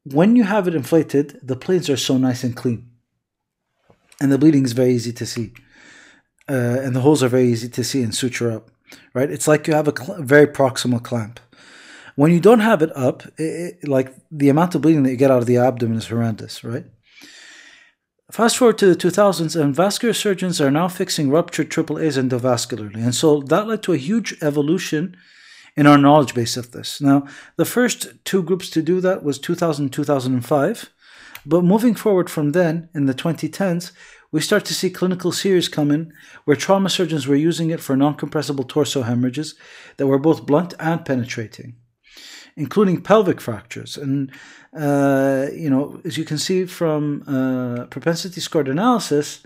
when 0.04 0.36
you 0.36 0.44
have 0.44 0.68
it 0.68 0.74
inflated, 0.74 1.38
the 1.42 1.56
planes 1.56 1.88
are 1.88 1.96
so 1.96 2.18
nice 2.18 2.44
and 2.44 2.54
clean, 2.54 2.90
and 4.20 4.30
the 4.30 4.38
bleeding 4.38 4.64
is 4.64 4.72
very 4.72 4.92
easy 4.92 5.12
to 5.14 5.24
see, 5.24 5.54
uh, 6.48 6.80
and 6.82 6.94
the 6.94 7.00
holes 7.00 7.22
are 7.22 7.28
very 7.28 7.48
easy 7.48 7.68
to 7.70 7.82
see 7.82 8.02
and 8.02 8.14
suture 8.14 8.50
up 8.50 8.70
right? 9.14 9.30
It's 9.30 9.48
like 9.48 9.66
you 9.66 9.74
have 9.74 9.88
a 9.88 10.22
very 10.22 10.46
proximal 10.46 11.02
clamp. 11.02 11.40
When 12.16 12.32
you 12.32 12.40
don't 12.40 12.60
have 12.60 12.82
it 12.82 12.94
up, 12.96 13.24
it, 13.38 13.78
it, 13.82 13.88
like 13.88 14.14
the 14.30 14.48
amount 14.48 14.74
of 14.74 14.82
bleeding 14.82 15.04
that 15.04 15.10
you 15.10 15.16
get 15.16 15.30
out 15.30 15.38
of 15.38 15.46
the 15.46 15.56
abdomen 15.56 15.98
is 15.98 16.08
horrendous, 16.08 16.62
right? 16.64 16.84
Fast 18.30 18.58
forward 18.58 18.78
to 18.78 18.86
the 18.86 18.94
2000s, 18.94 19.60
and 19.60 19.74
vascular 19.74 20.14
surgeons 20.14 20.60
are 20.60 20.70
now 20.70 20.86
fixing 20.86 21.30
ruptured 21.30 21.70
AAAs 21.70 22.16
endovascularly. 22.16 23.02
And 23.02 23.14
so 23.14 23.40
that 23.40 23.66
led 23.66 23.82
to 23.84 23.92
a 23.92 23.96
huge 23.96 24.36
evolution 24.40 25.16
in 25.76 25.86
our 25.86 25.98
knowledge 25.98 26.34
base 26.34 26.56
of 26.56 26.70
this. 26.70 27.00
Now, 27.00 27.26
the 27.56 27.64
first 27.64 28.24
two 28.24 28.42
groups 28.42 28.70
to 28.70 28.82
do 28.82 29.00
that 29.00 29.24
was 29.24 29.38
2000 29.38 29.90
2005. 29.90 30.90
But 31.46 31.64
moving 31.64 31.94
forward 31.94 32.28
from 32.28 32.52
then, 32.52 32.88
in 32.94 33.06
the 33.06 33.14
2010s, 33.14 33.92
we 34.32 34.40
start 34.40 34.64
to 34.66 34.74
see 34.74 34.90
clinical 34.90 35.32
series 35.32 35.68
come 35.68 35.90
in 35.90 36.12
where 36.44 36.56
trauma 36.56 36.88
surgeons 36.88 37.26
were 37.26 37.36
using 37.36 37.70
it 37.70 37.80
for 37.80 37.96
non 37.96 38.14
compressible 38.14 38.64
torso 38.64 39.02
hemorrhages 39.02 39.54
that 39.96 40.06
were 40.06 40.18
both 40.18 40.46
blunt 40.46 40.74
and 40.78 41.04
penetrating, 41.04 41.76
including 42.56 43.02
pelvic 43.02 43.40
fractures. 43.40 43.96
And, 43.96 44.30
uh, 44.78 45.46
you 45.52 45.68
know, 45.68 46.00
as 46.04 46.16
you 46.16 46.24
can 46.24 46.38
see 46.38 46.64
from 46.66 47.24
uh, 47.26 47.86
propensity 47.86 48.40
scored 48.40 48.68
analysis, 48.68 49.42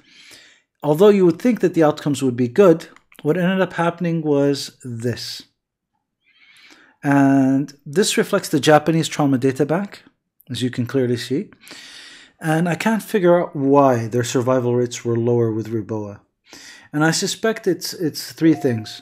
although 0.83 1.09
you 1.09 1.25
would 1.25 1.41
think 1.41 1.61
that 1.61 1.75
the 1.75 1.85
outcomes 1.85 2.23
would 2.23 2.37
be 2.37 2.49
good, 2.49 2.88
what 3.23 3.38
ended 3.38 3.62
up 3.62 3.73
happening 3.75 4.21
was 4.21 4.76
this. 4.85 5.43
And 7.03 7.73
this 7.85 8.17
reflects 8.17 8.49
the 8.49 8.61
Japanese 8.61 9.09
Trauma 9.09 9.38
Data 9.38 9.64
Bank, 9.64 10.03
as 10.50 10.62
you 10.62 10.71
can 10.71 10.87
clearly 10.87 11.17
see 11.17 11.50
and 12.45 12.69
I 12.69 12.75
can't 12.75 13.03
figure 13.03 13.41
out 13.41 13.57
why 13.57 14.07
their 14.07 14.23
survival 14.23 14.77
rates 14.77 15.03
were 15.03 15.17
lower 15.17 15.51
with 15.51 15.73
Reboa. 15.73 16.21
And 16.93 17.03
I 17.03 17.11
suspect 17.11 17.67
it's 17.67 17.95
it's 17.95 18.33
three 18.33 18.55
things. 18.55 19.01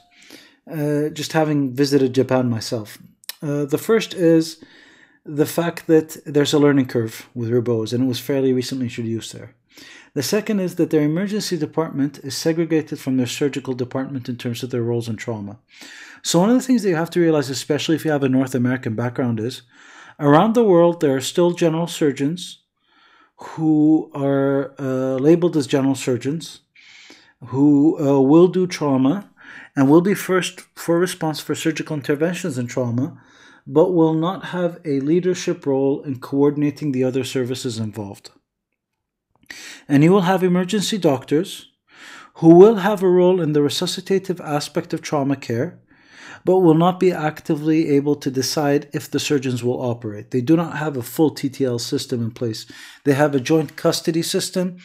Uh, 0.70 1.08
just 1.08 1.32
having 1.32 1.74
visited 1.74 2.14
Japan 2.14 2.48
myself, 2.48 2.98
uh, 3.42 3.64
the 3.64 3.82
first 3.88 4.14
is 4.14 4.62
the 5.26 5.44
fact 5.58 5.88
that 5.88 6.16
there's 6.24 6.54
a 6.54 6.58
learning 6.58 6.86
curve 6.86 7.28
with 7.34 7.50
Reboas, 7.50 7.92
and 7.92 8.04
it 8.04 8.06
was 8.06 8.20
fairly 8.20 8.52
recently 8.52 8.86
introduced 8.86 9.32
there. 9.32 9.54
The 10.14 10.22
second 10.22 10.60
is 10.60 10.76
that 10.76 10.90
their 10.90 11.02
emergency 11.02 11.58
department 11.58 12.18
is 12.18 12.36
segregated 12.36 13.00
from 13.00 13.16
their 13.16 13.26
surgical 13.26 13.74
department 13.74 14.28
in 14.28 14.36
terms 14.36 14.62
of 14.62 14.70
their 14.70 14.82
roles 14.82 15.08
in 15.08 15.16
trauma. 15.16 15.58
So, 16.22 16.38
one 16.38 16.50
of 16.50 16.56
the 16.56 16.62
things 16.62 16.82
that 16.82 16.90
you 16.90 16.96
have 16.96 17.10
to 17.10 17.20
realize, 17.20 17.50
especially 17.50 17.96
if 17.96 18.04
you 18.04 18.12
have 18.12 18.22
a 18.22 18.28
North 18.28 18.54
American 18.54 18.94
background, 18.94 19.40
is 19.40 19.62
around 20.20 20.54
the 20.54 20.70
world 20.72 21.00
there 21.00 21.16
are 21.16 21.20
still 21.32 21.50
general 21.50 21.88
surgeons 21.88 22.61
who 23.42 24.10
are 24.14 24.74
uh, 24.78 25.16
labeled 25.16 25.56
as 25.56 25.66
general 25.66 25.94
surgeons, 25.94 26.60
who 27.46 27.98
uh, 27.98 28.20
will 28.20 28.48
do 28.48 28.66
trauma 28.66 29.30
and 29.74 29.88
will 29.88 30.00
be 30.00 30.14
first 30.14 30.60
for 30.74 30.98
response 30.98 31.40
for 31.40 31.54
surgical 31.54 31.96
interventions 31.96 32.58
in 32.58 32.66
trauma, 32.66 33.20
but 33.66 33.92
will 33.92 34.14
not 34.14 34.46
have 34.46 34.80
a 34.84 35.00
leadership 35.00 35.66
role 35.66 36.02
in 36.02 36.18
coordinating 36.18 36.92
the 36.92 37.04
other 37.04 37.24
services 37.24 37.78
involved. 37.78 38.30
And 39.88 40.02
you 40.02 40.12
will 40.12 40.22
have 40.22 40.42
emergency 40.42 40.98
doctors 40.98 41.70
who 42.34 42.54
will 42.54 42.76
have 42.76 43.02
a 43.02 43.08
role 43.08 43.40
in 43.40 43.52
the 43.52 43.60
resuscitative 43.60 44.40
aspect 44.40 44.92
of 44.92 45.02
trauma 45.02 45.36
care 45.36 45.78
but 46.44 46.58
will 46.58 46.74
not 46.74 46.98
be 46.98 47.12
actively 47.12 47.88
able 47.90 48.16
to 48.16 48.30
decide 48.30 48.88
if 48.92 49.10
the 49.10 49.20
surgeons 49.20 49.62
will 49.62 49.80
operate. 49.80 50.30
They 50.30 50.40
do 50.40 50.56
not 50.56 50.78
have 50.78 50.96
a 50.96 51.02
full 51.02 51.30
TTL 51.34 51.80
system 51.80 52.22
in 52.22 52.30
place. 52.30 52.66
They 53.04 53.14
have 53.14 53.34
a 53.34 53.40
joint 53.40 53.76
custody 53.76 54.22
system 54.22 54.78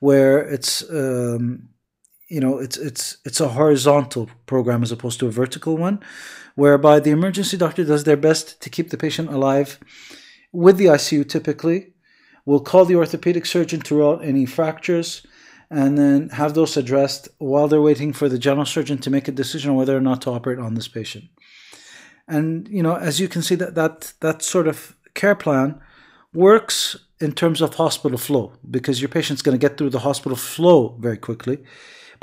where 0.00 0.38
it's 0.38 0.88
um, 0.90 1.68
you 2.28 2.40
know 2.40 2.58
it's 2.58 2.76
it's 2.76 3.18
it's 3.24 3.40
a 3.40 3.48
horizontal 3.48 4.28
program 4.46 4.82
as 4.82 4.92
opposed 4.92 5.20
to 5.20 5.26
a 5.26 5.30
vertical 5.30 5.76
one, 5.76 6.00
whereby 6.54 7.00
the 7.00 7.10
emergency 7.10 7.56
doctor 7.56 7.84
does 7.84 8.04
their 8.04 8.16
best 8.16 8.60
to 8.62 8.70
keep 8.70 8.90
the 8.90 8.98
patient 8.98 9.32
alive 9.32 9.78
with 10.52 10.76
the 10.76 10.86
ICU 10.86 11.28
typically. 11.28 11.90
Will 12.46 12.60
call 12.60 12.84
the 12.84 12.96
orthopedic 12.96 13.46
surgeon 13.46 13.80
to 13.80 13.94
rule 13.94 14.12
out 14.12 14.24
any 14.24 14.44
fractures 14.44 15.26
and 15.74 15.98
then 15.98 16.28
have 16.28 16.54
those 16.54 16.76
addressed 16.76 17.28
while 17.38 17.66
they're 17.66 17.82
waiting 17.82 18.12
for 18.12 18.28
the 18.28 18.38
general 18.38 18.64
surgeon 18.64 18.98
to 18.98 19.10
make 19.10 19.26
a 19.26 19.32
decision 19.32 19.70
on 19.70 19.76
whether 19.76 19.96
or 19.96 20.00
not 20.00 20.22
to 20.22 20.30
operate 20.30 20.60
on 20.60 20.74
this 20.74 20.86
patient. 20.86 21.24
And 22.28 22.68
you 22.68 22.82
know, 22.82 22.94
as 22.94 23.18
you 23.18 23.26
can 23.26 23.42
see, 23.42 23.56
that 23.56 23.74
that 23.74 24.12
that 24.20 24.42
sort 24.42 24.68
of 24.68 24.94
care 25.14 25.34
plan 25.34 25.80
works 26.32 26.96
in 27.20 27.32
terms 27.32 27.60
of 27.60 27.74
hospital 27.74 28.18
flow 28.18 28.52
because 28.70 29.00
your 29.00 29.08
patient's 29.08 29.42
going 29.42 29.58
to 29.58 29.68
get 29.68 29.76
through 29.76 29.90
the 29.90 30.00
hospital 30.00 30.36
flow 30.36 30.96
very 31.00 31.16
quickly, 31.16 31.58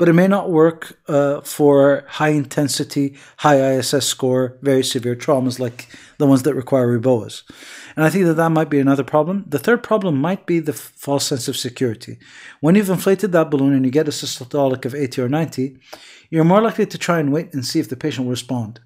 but 0.02 0.08
it 0.08 0.14
may 0.14 0.26
not 0.26 0.50
work 0.50 0.98
uh, 1.06 1.40
for 1.42 2.02
high 2.08 2.30
intensity, 2.30 3.16
high 3.36 3.74
ISS 3.74 4.04
score, 4.04 4.58
very 4.60 4.82
severe 4.82 5.14
traumas 5.14 5.60
like 5.60 5.86
the 6.18 6.26
ones 6.26 6.42
that 6.42 6.56
require 6.56 6.98
REBOAs. 6.98 7.44
And 7.94 8.04
I 8.04 8.10
think 8.10 8.24
that 8.24 8.34
that 8.34 8.48
might 8.50 8.68
be 8.68 8.80
another 8.80 9.04
problem. 9.04 9.44
The 9.46 9.60
third 9.60 9.84
problem 9.84 10.20
might 10.20 10.44
be 10.44 10.58
the 10.58 10.72
false 10.72 11.24
sense 11.28 11.46
of 11.46 11.56
security. 11.56 12.18
When 12.60 12.74
you've 12.74 12.90
inflated 12.90 13.30
that 13.30 13.48
balloon 13.48 13.74
and 13.74 13.84
you 13.84 13.92
get 13.92 14.08
a 14.08 14.10
systolic 14.10 14.84
of 14.84 14.92
80 14.92 15.22
or 15.22 15.28
90, 15.28 15.78
you're 16.30 16.42
more 16.42 16.60
likely 16.60 16.86
to 16.86 16.98
try 16.98 17.20
and 17.20 17.32
wait 17.32 17.54
and 17.54 17.64
see 17.64 17.78
if 17.78 17.88
the 17.88 17.94
patient 17.94 18.26
will 18.26 18.32
respond. 18.32 18.80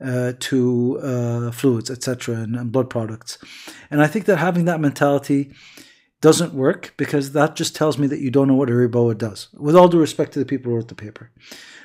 Uh, 0.00 0.34
to 0.38 1.00
uh, 1.02 1.50
fluids, 1.50 1.90
etc., 1.90 2.36
and, 2.36 2.54
and, 2.54 2.70
blood 2.70 2.88
products. 2.88 3.38
And 3.90 4.02
I 4.02 4.06
think 4.06 4.26
that 4.26 4.36
having 4.36 4.66
that 4.66 4.78
mentality 4.78 5.54
doesn't 6.20 6.54
work 6.54 6.94
because 6.96 7.32
that 7.32 7.56
just 7.56 7.76
tells 7.76 7.98
me 7.98 8.06
that 8.06 8.20
you 8.20 8.30
don't 8.30 8.48
know 8.48 8.54
what 8.54 8.70
a 8.70 8.72
REBOA 8.72 9.18
does. 9.18 9.48
With 9.54 9.76
all 9.76 9.88
due 9.88 10.00
respect 10.00 10.32
to 10.32 10.38
the 10.38 10.46
people 10.46 10.70
who 10.70 10.76
wrote 10.76 10.88
the 10.88 10.94
paper, 10.94 11.30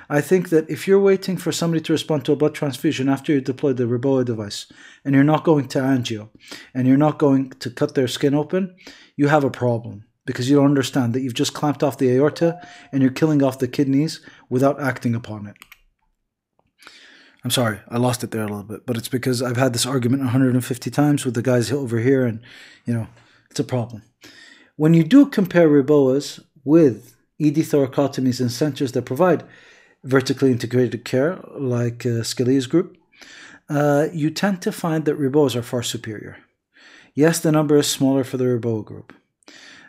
I 0.09 0.21
think 0.21 0.49
that 0.49 0.69
if 0.69 0.87
you're 0.87 0.99
waiting 0.99 1.37
for 1.37 1.51
somebody 1.51 1.81
to 1.83 1.93
respond 1.93 2.25
to 2.25 2.33
a 2.33 2.35
blood 2.35 2.55
transfusion 2.55 3.09
after 3.09 3.31
you 3.33 3.41
deploy 3.41 3.73
the 3.73 3.85
REBOA 3.85 4.25
device, 4.25 4.71
and 5.05 5.15
you're 5.15 5.23
not 5.23 5.43
going 5.43 5.67
to 5.69 5.79
angio, 5.79 6.29
and 6.73 6.87
you're 6.87 6.97
not 6.97 7.17
going 7.17 7.49
to 7.51 7.69
cut 7.69 7.95
their 7.95 8.07
skin 8.07 8.33
open, 8.33 8.75
you 9.15 9.27
have 9.27 9.43
a 9.43 9.49
problem 9.49 10.05
because 10.25 10.49
you 10.49 10.55
don't 10.55 10.65
understand 10.65 11.13
that 11.13 11.21
you've 11.21 11.33
just 11.33 11.53
clamped 11.53 11.83
off 11.83 11.97
the 11.97 12.09
aorta 12.11 12.59
and 12.91 13.01
you're 13.01 13.11
killing 13.11 13.41
off 13.41 13.59
the 13.59 13.67
kidneys 13.67 14.21
without 14.49 14.81
acting 14.81 15.15
upon 15.15 15.47
it. 15.47 15.55
I'm 17.43 17.51
sorry, 17.51 17.79
I 17.89 17.97
lost 17.97 18.23
it 18.23 18.31
there 18.31 18.43
a 18.43 18.47
little 18.47 18.63
bit, 18.63 18.85
but 18.85 18.97
it's 18.97 19.09
because 19.09 19.41
I've 19.41 19.57
had 19.57 19.73
this 19.73 19.85
argument 19.85 20.21
150 20.23 20.91
times 20.91 21.25
with 21.25 21.33
the 21.33 21.41
guys 21.41 21.71
over 21.71 21.99
here, 21.99 22.23
and 22.25 22.39
you 22.85 22.93
know, 22.93 23.07
it's 23.51 23.59
a 23.59 23.65
problem. 23.65 24.01
When 24.77 24.93
you 24.93 25.03
do 25.03 25.25
compare 25.25 25.69
REBOAs 25.69 26.43
with 26.63 27.17
ED 27.39 27.57
thoracotomies 27.57 28.49
centers 28.49 28.93
that 28.93 29.03
provide 29.03 29.43
vertically 30.03 30.51
integrated 30.51 31.03
care, 31.03 31.39
like 31.59 32.05
uh, 32.05 32.23
Scalea's 32.23 32.65
group, 32.65 32.97
uh, 33.69 34.07
you 34.13 34.29
tend 34.31 34.61
to 34.61 34.71
find 34.71 35.03
that 35.05 35.19
REBOAs 35.19 35.55
are 35.55 35.61
far 35.61 35.83
superior. 35.83 36.37
Yes, 37.13 37.39
the 37.39 37.51
number 37.51 37.75
is 37.77 37.87
smaller 37.87 38.23
for 38.23 38.37
the 38.37 38.45
REBOA 38.45 38.85
group. 38.85 39.13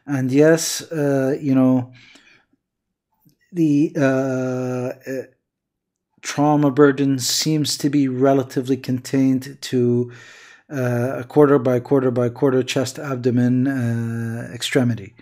And 0.07 0.33
yes, 0.33 0.83
uh, 0.91 1.37
you 1.41 1.55
know, 1.55 1.93
the 3.53 3.93
uh, 3.97 5.11
uh, 5.11 5.23
trauma 6.21 6.73
burden 6.73 7.21
seems 7.21 7.79
to 7.79 7.89
be 7.89 8.09
relatively 8.09 8.77
contained 8.77 9.59
to 9.61 10.11
a 10.73 11.25
quarter 11.29 11.59
by 11.59 11.81
quarter 11.81 12.11
by 12.11 12.29
quarter 12.29 12.63
chest 12.63 12.99
abdomen 12.99 13.67
uh, 13.67 14.51
extremity. 14.53 15.15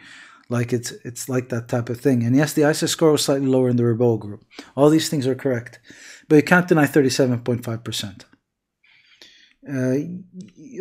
Like 0.49 0.73
it's 0.73 0.92
it's 1.04 1.28
like 1.28 1.49
that 1.49 1.69
type 1.69 1.88
of 1.88 2.00
thing. 2.00 2.23
And 2.25 2.37
yes, 2.37 2.52
the 2.52 2.69
ISS 2.69 2.90
score 2.90 3.12
was 3.12 3.25
slightly 3.25 3.47
lower 3.47 3.69
in 3.69 3.76
the 3.76 3.85
REBOA 3.85 4.19
group. 4.19 4.45
All 4.76 4.90
these 4.90 5.09
things 5.09 5.26
are 5.26 5.35
correct, 5.35 5.80
but 6.28 6.37
you 6.37 6.42
can't 6.42 6.69
deny 6.69 6.87
37.5 6.87 7.85
percent. 7.85 8.25
Uh, 9.69 9.97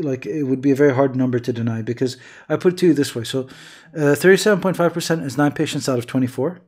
like 0.02 0.26
it 0.26 0.44
would 0.44 0.62
be 0.62 0.72
a 0.72 0.76
very 0.76 0.96
hard 0.96 1.16
number 1.16 1.38
to 1.40 1.52
deny 1.52 1.82
because 1.82 2.18
I 2.48 2.56
put 2.56 2.74
it 2.74 2.78
to 2.80 2.88
you 2.88 2.94
this 2.94 3.14
way. 3.14 3.26
So, 3.26 3.48
37.5% 3.94 5.22
uh, 5.22 5.26
is 5.26 5.38
nine 5.38 5.52
patients 5.52 5.90
out 5.90 6.00
of 6.00 6.08
24. 6.08 6.62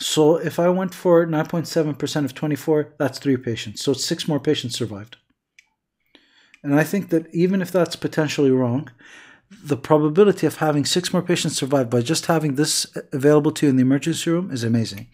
So, 0.00 0.36
if 0.36 0.58
I 0.58 0.70
went 0.70 0.94
for 0.94 1.26
9.7% 1.26 2.24
of 2.24 2.34
24, 2.34 2.94
that's 2.98 3.18
three 3.18 3.36
patients. 3.36 3.82
So, 3.82 3.92
six 3.92 4.26
more 4.26 4.40
patients 4.40 4.76
survived. 4.76 5.18
And 6.66 6.74
I 6.74 6.82
think 6.82 7.10
that 7.10 7.32
even 7.32 7.62
if 7.62 7.70
that's 7.70 7.94
potentially 7.94 8.50
wrong, 8.50 8.90
the 9.62 9.76
probability 9.76 10.48
of 10.48 10.56
having 10.56 10.84
six 10.84 11.12
more 11.12 11.22
patients 11.22 11.56
survive 11.56 11.88
by 11.88 12.00
just 12.00 12.26
having 12.26 12.56
this 12.56 12.86
available 13.12 13.52
to 13.52 13.66
you 13.66 13.70
in 13.70 13.76
the 13.76 13.82
emergency 13.82 14.28
room 14.30 14.50
is 14.50 14.64
amazing. 14.64 15.06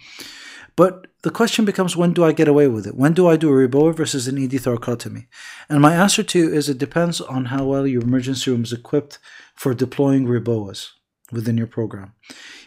But 0.77 1.09
the 1.25 1.31
question 1.31 1.67
becomes 1.67 1.95
when 1.95 2.15
do 2.15 2.25
I 2.25 2.33
get 2.33 2.49
away 2.49 2.69
with 2.69 2.87
it? 2.87 2.97
When 2.97 3.13
do 3.13 3.29
I 3.29 3.37
do 3.37 3.51
a 3.51 3.69
REBOA 3.69 3.95
versus 3.95 4.27
an 4.27 4.43
ED 4.43 4.53
thoracotomy? 4.53 5.27
And 5.69 5.83
my 5.83 5.95
answer 5.95 6.23
to 6.23 6.39
you 6.39 6.49
is 6.51 6.71
it 6.71 6.79
depends 6.79 7.21
on 7.21 7.45
how 7.45 7.67
well 7.67 7.87
your 7.87 8.01
emergency 8.01 8.51
room 8.51 8.63
is 8.63 8.73
equipped 8.73 9.19
for 9.55 9.75
deploying 9.75 10.25
REBOAs 10.25 10.89
within 11.31 11.59
your 11.59 11.67
program. 11.67 12.15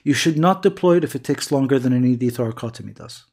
You 0.04 0.14
should 0.14 0.38
not 0.38 0.62
deploy 0.62 0.98
it 0.98 1.04
if 1.04 1.16
it 1.16 1.24
takes 1.24 1.52
longer 1.52 1.80
than 1.80 1.92
an 1.92 2.06
ED 2.06 2.30
thoracotomy 2.36 2.94
does. 2.94 3.26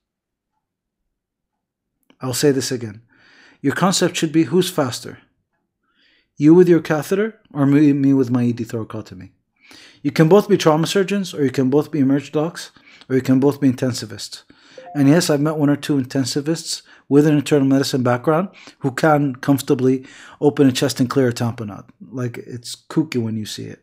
I'll 2.23 2.33
say 2.33 2.53
this 2.53 2.73
again. 2.73 3.03
Your 3.61 3.75
concept 3.75 4.17
should 4.17 4.33
be 4.33 4.45
who's 4.45 4.71
faster, 4.71 5.19
you 6.37 6.55
with 6.55 6.69
your 6.69 6.81
catheter, 6.81 7.41
or 7.53 7.67
me, 7.67 7.93
me 7.93 8.15
with 8.15 8.31
my 8.31 8.45
ED 8.45 8.59
thoracotomy. 8.59 9.31
You 10.03 10.11
can 10.11 10.29
both 10.29 10.49
be 10.49 10.57
trauma 10.57 10.87
surgeons, 10.87 11.33
or 11.33 11.45
you 11.45 11.51
can 11.51 11.71
both 11.71 11.91
be 11.91 12.01
emerg 12.01 12.33
docs, 12.33 12.73
or 13.09 13.17
you 13.17 13.23
can 13.23 13.41
both 13.41 13.61
be 13.61 13.71
intensivists. 13.71 14.43
And 14.95 15.09
yes, 15.09 15.31
I've 15.31 15.41
met 15.41 15.57
one 15.57 15.71
or 15.71 15.77
two 15.77 15.97
intensivists 15.97 16.83
with 17.09 17.27
an 17.27 17.37
internal 17.37 17.67
medicine 17.67 18.03
background 18.03 18.49
who 18.81 18.91
can 18.91 19.37
comfortably 19.37 20.05
open 20.41 20.67
a 20.67 20.73
chest 20.73 21.01
and 21.01 21.09
clear 21.09 21.29
a 21.29 21.33
tamponade. 21.33 21.89
Like 22.11 22.39
it's 22.39 22.77
kooky 22.77 23.23
when 23.23 23.37
you 23.37 23.47
see 23.47 23.65
it. 23.65 23.81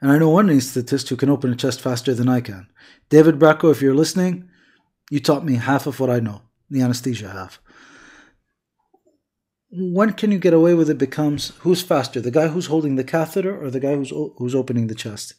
And 0.00 0.12
I 0.12 0.18
know 0.18 0.30
one 0.30 0.46
anesthetist 0.46 1.08
who 1.08 1.16
can 1.16 1.30
open 1.30 1.52
a 1.52 1.56
chest 1.56 1.80
faster 1.80 2.14
than 2.14 2.28
I 2.28 2.40
can. 2.40 2.68
David 3.08 3.38
Bracco, 3.38 3.72
if 3.72 3.82
you're 3.82 3.94
listening, 3.94 4.48
you 5.10 5.18
taught 5.18 5.44
me 5.44 5.54
half 5.54 5.86
of 5.86 5.98
what 5.98 6.10
I 6.10 6.20
know, 6.20 6.42
the 6.70 6.82
anesthesia 6.82 7.30
half 7.30 7.60
when 9.70 10.12
can 10.14 10.32
you 10.32 10.38
get 10.38 10.54
away 10.54 10.74
with 10.74 10.88
it 10.88 10.98
becomes 10.98 11.52
who's 11.58 11.82
faster, 11.82 12.20
the 12.20 12.30
guy 12.30 12.48
who's 12.48 12.66
holding 12.66 12.96
the 12.96 13.04
catheter 13.04 13.56
or 13.62 13.70
the 13.70 13.80
guy 13.80 13.94
who's 13.94 14.10
who's 14.36 14.54
opening 14.54 14.86
the 14.86 14.94
chest. 14.94 15.34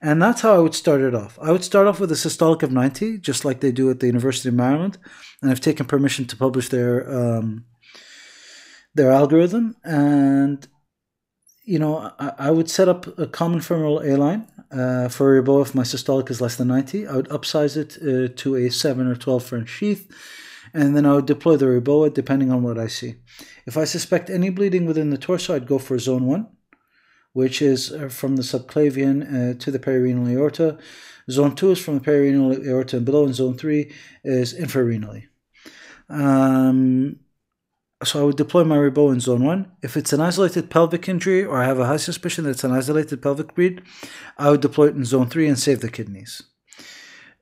And 0.00 0.20
that's 0.20 0.40
how 0.40 0.56
I 0.56 0.58
would 0.58 0.74
start 0.74 1.00
it 1.00 1.14
off. 1.14 1.38
I 1.40 1.52
would 1.52 1.62
start 1.62 1.86
off 1.86 2.00
with 2.00 2.10
a 2.10 2.16
systolic 2.16 2.64
of 2.64 2.72
90, 2.72 3.18
just 3.18 3.44
like 3.44 3.60
they 3.60 3.70
do 3.70 3.88
at 3.88 4.00
the 4.00 4.08
University 4.08 4.48
of 4.48 4.56
Maryland. 4.56 4.98
And 5.40 5.48
I've 5.48 5.60
taken 5.60 5.86
permission 5.86 6.24
to 6.24 6.36
publish 6.36 6.70
their 6.70 7.08
um, 7.08 7.66
their 8.94 9.12
algorithm. 9.12 9.76
And 9.84 10.66
you 11.64 11.78
know, 11.78 12.12
I, 12.18 12.32
I, 12.38 12.50
would 12.50 12.68
set 12.68 12.88
up 12.88 13.16
a 13.16 13.28
common 13.28 13.60
femoral 13.60 14.00
A 14.00 14.16
line 14.16 14.48
uh, 14.72 15.08
for 15.08 15.40
REBOA 15.40 15.62
if 15.62 15.74
my 15.76 15.84
systolic 15.84 16.28
is 16.28 16.40
less 16.40 16.56
than 16.56 16.66
90. 16.66 17.06
I 17.06 17.14
would 17.14 17.28
upsize 17.28 17.76
it 17.76 17.98
uh, 18.02 18.34
to 18.38 18.56
a 18.56 18.68
7 18.68 19.06
or 19.06 19.14
12 19.14 19.44
French 19.44 19.68
sheath 19.68 20.10
and 20.74 20.96
then 20.96 21.06
I 21.06 21.14
would 21.14 21.26
deploy 21.26 21.56
the 21.56 21.66
REBOA 21.66 22.14
depending 22.14 22.50
on 22.50 22.62
what 22.62 22.78
I 22.78 22.86
see. 22.86 23.16
If 23.66 23.76
I 23.76 23.84
suspect 23.84 24.30
any 24.30 24.50
bleeding 24.50 24.86
within 24.86 25.10
the 25.10 25.18
torso, 25.18 25.54
I'd 25.54 25.66
go 25.66 25.78
for 25.78 25.98
zone 25.98 26.26
1, 26.26 26.46
which 27.32 27.60
is 27.62 27.92
uh, 27.92 28.08
from 28.08 28.36
the 28.36 28.42
subclavian 28.42 29.22
uh, 29.22 29.58
to 29.58 29.70
the 29.70 29.78
perirenal 29.78 30.30
aorta. 30.32 30.78
Zone 31.30 31.54
2 31.54 31.72
is 31.72 31.78
from 31.78 31.98
the 31.98 32.04
perirenal 32.04 32.66
aorta 32.66 32.96
and 32.96 33.06
below, 33.06 33.24
and 33.24 33.34
zone 33.34 33.56
3 33.56 33.92
is 34.24 34.52
infrarenally. 34.52 35.28
Um, 36.08 37.20
so 38.04 38.20
I 38.20 38.24
would 38.24 38.36
deploy 38.36 38.64
my 38.64 38.76
REBOA 38.76 39.12
in 39.12 39.20
zone 39.20 39.44
1. 39.44 39.72
If 39.82 39.96
it's 39.96 40.12
an 40.12 40.20
isolated 40.20 40.70
pelvic 40.70 41.08
injury 41.08 41.44
or 41.44 41.62
I 41.62 41.66
have 41.66 41.78
a 41.78 41.86
high 41.86 41.98
suspicion 41.98 42.44
that 42.44 42.50
it's 42.50 42.64
an 42.64 42.72
isolated 42.72 43.22
pelvic 43.22 43.54
bleed, 43.54 43.82
I 44.36 44.50
would 44.50 44.60
deploy 44.60 44.88
it 44.88 44.96
in 44.96 45.04
zone 45.04 45.28
3 45.28 45.48
and 45.48 45.58
save 45.58 45.80
the 45.80 45.90
kidneys. 45.90 46.42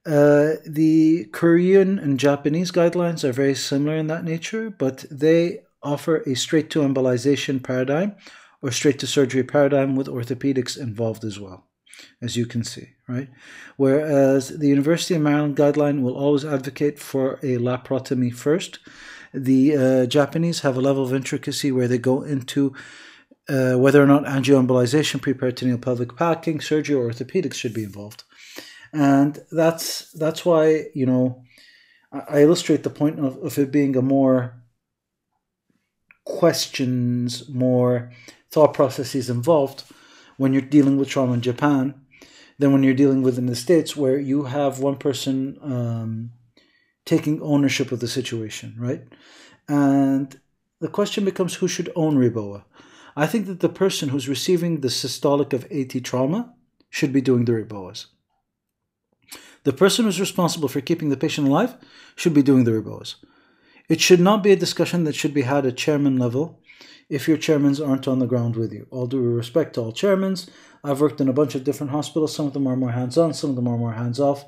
Uh, 0.06 0.54
the 0.66 1.26
Korean 1.32 1.98
and 1.98 2.18
Japanese 2.18 2.72
guidelines 2.72 3.22
are 3.22 3.32
very 3.32 3.54
similar 3.54 3.96
in 3.96 4.06
that 4.06 4.24
nature, 4.24 4.70
but 4.70 5.04
they 5.10 5.60
offer 5.82 6.18
a 6.18 6.34
straight 6.34 6.70
to 6.70 6.80
embolization 6.80 7.62
paradigm 7.62 8.16
or 8.62 8.70
straight 8.70 8.98
to 9.00 9.06
surgery 9.06 9.42
paradigm 9.42 9.96
with 9.96 10.06
orthopedics 10.06 10.78
involved 10.78 11.24
as 11.24 11.38
well, 11.38 11.66
as 12.22 12.36
you 12.36 12.46
can 12.46 12.64
see, 12.64 12.88
right? 13.08 13.28
Whereas 13.76 14.58
the 14.58 14.68
University 14.68 15.14
of 15.14 15.22
Maryland 15.22 15.56
guideline 15.56 16.00
will 16.00 16.16
always 16.16 16.44
advocate 16.44 16.98
for 16.98 17.34
a 17.42 17.58
laparotomy 17.58 18.32
first. 18.32 18.78
The 19.34 19.76
uh, 19.76 20.06
Japanese 20.06 20.60
have 20.60 20.76
a 20.76 20.82
level 20.82 21.04
of 21.04 21.12
intricacy 21.12 21.72
where 21.72 21.88
they 21.88 21.98
go 21.98 22.22
into 22.22 22.74
uh, 23.48 23.74
whether 23.74 24.02
or 24.02 24.06
not 24.06 24.24
angioembolization, 24.24 25.20
preperitoneal 25.20 25.82
pelvic 25.82 26.16
packing, 26.16 26.60
surgery, 26.60 26.96
or 26.96 27.10
orthopedics 27.10 27.54
should 27.54 27.74
be 27.74 27.84
involved 27.84 28.24
and 28.92 29.38
that's 29.50 30.10
that's 30.12 30.44
why 30.44 30.86
you 30.94 31.06
know 31.06 31.44
I 32.12 32.42
illustrate 32.42 32.82
the 32.82 32.90
point 32.90 33.20
of, 33.20 33.36
of 33.38 33.58
it 33.58 33.70
being 33.70 33.96
a 33.96 34.02
more 34.02 34.60
questions, 36.24 37.48
more 37.48 38.10
thought 38.50 38.74
processes 38.74 39.30
involved 39.30 39.84
when 40.36 40.52
you're 40.52 40.62
dealing 40.62 40.96
with 40.96 41.08
trauma 41.08 41.34
in 41.34 41.40
Japan 41.40 41.94
than 42.58 42.72
when 42.72 42.82
you're 42.82 42.94
dealing 42.94 43.22
with 43.22 43.38
in 43.38 43.46
the 43.46 43.56
States, 43.56 43.96
where 43.96 44.18
you 44.18 44.44
have 44.44 44.80
one 44.80 44.96
person 44.96 45.58
um, 45.62 46.32
taking 47.06 47.40
ownership 47.42 47.92
of 47.92 48.00
the 48.00 48.08
situation, 48.08 48.74
right? 48.78 49.02
And 49.68 50.38
the 50.80 50.88
question 50.88 51.24
becomes 51.24 51.54
who 51.54 51.68
should 51.68 51.92
own 51.94 52.16
REBOA? 52.16 52.64
I 53.16 53.26
think 53.26 53.46
that 53.46 53.60
the 53.60 53.68
person 53.68 54.08
who's 54.08 54.28
receiving 54.28 54.80
the 54.80 54.88
systolic 54.88 55.52
of 55.52 55.66
AT 55.70 56.04
trauma 56.04 56.54
should 56.90 57.12
be 57.12 57.20
doing 57.20 57.44
the 57.44 57.52
REBOAs. 57.52 58.06
The 59.64 59.72
person 59.72 60.04
who's 60.04 60.20
responsible 60.20 60.68
for 60.68 60.80
keeping 60.80 61.10
the 61.10 61.16
patient 61.16 61.46
alive 61.46 61.74
should 62.16 62.34
be 62.34 62.42
doing 62.42 62.64
the 62.64 62.70
REBOAs. 62.70 63.16
It 63.88 64.00
should 64.00 64.20
not 64.20 64.42
be 64.42 64.52
a 64.52 64.56
discussion 64.56 65.04
that 65.04 65.14
should 65.14 65.34
be 65.34 65.42
had 65.42 65.66
at 65.66 65.76
chairman 65.76 66.16
level 66.16 66.60
if 67.08 67.26
your 67.26 67.36
chairmans 67.36 67.86
aren't 67.86 68.08
on 68.08 68.20
the 68.20 68.26
ground 68.26 68.56
with 68.56 68.72
you. 68.72 68.86
All 68.90 69.06
due 69.06 69.20
respect 69.20 69.74
to 69.74 69.80
all 69.82 69.92
chairmans, 69.92 70.48
I've 70.82 71.00
worked 71.00 71.20
in 71.20 71.28
a 71.28 71.32
bunch 71.34 71.54
of 71.54 71.64
different 71.64 71.90
hospitals. 71.90 72.34
Some 72.34 72.46
of 72.46 72.52
them 72.52 72.66
are 72.66 72.76
more 72.76 72.92
hands 72.92 73.18
on, 73.18 73.34
some 73.34 73.50
of 73.50 73.56
them 73.56 73.68
are 73.68 73.76
more 73.76 73.94
hands 73.94 74.20
off. 74.20 74.44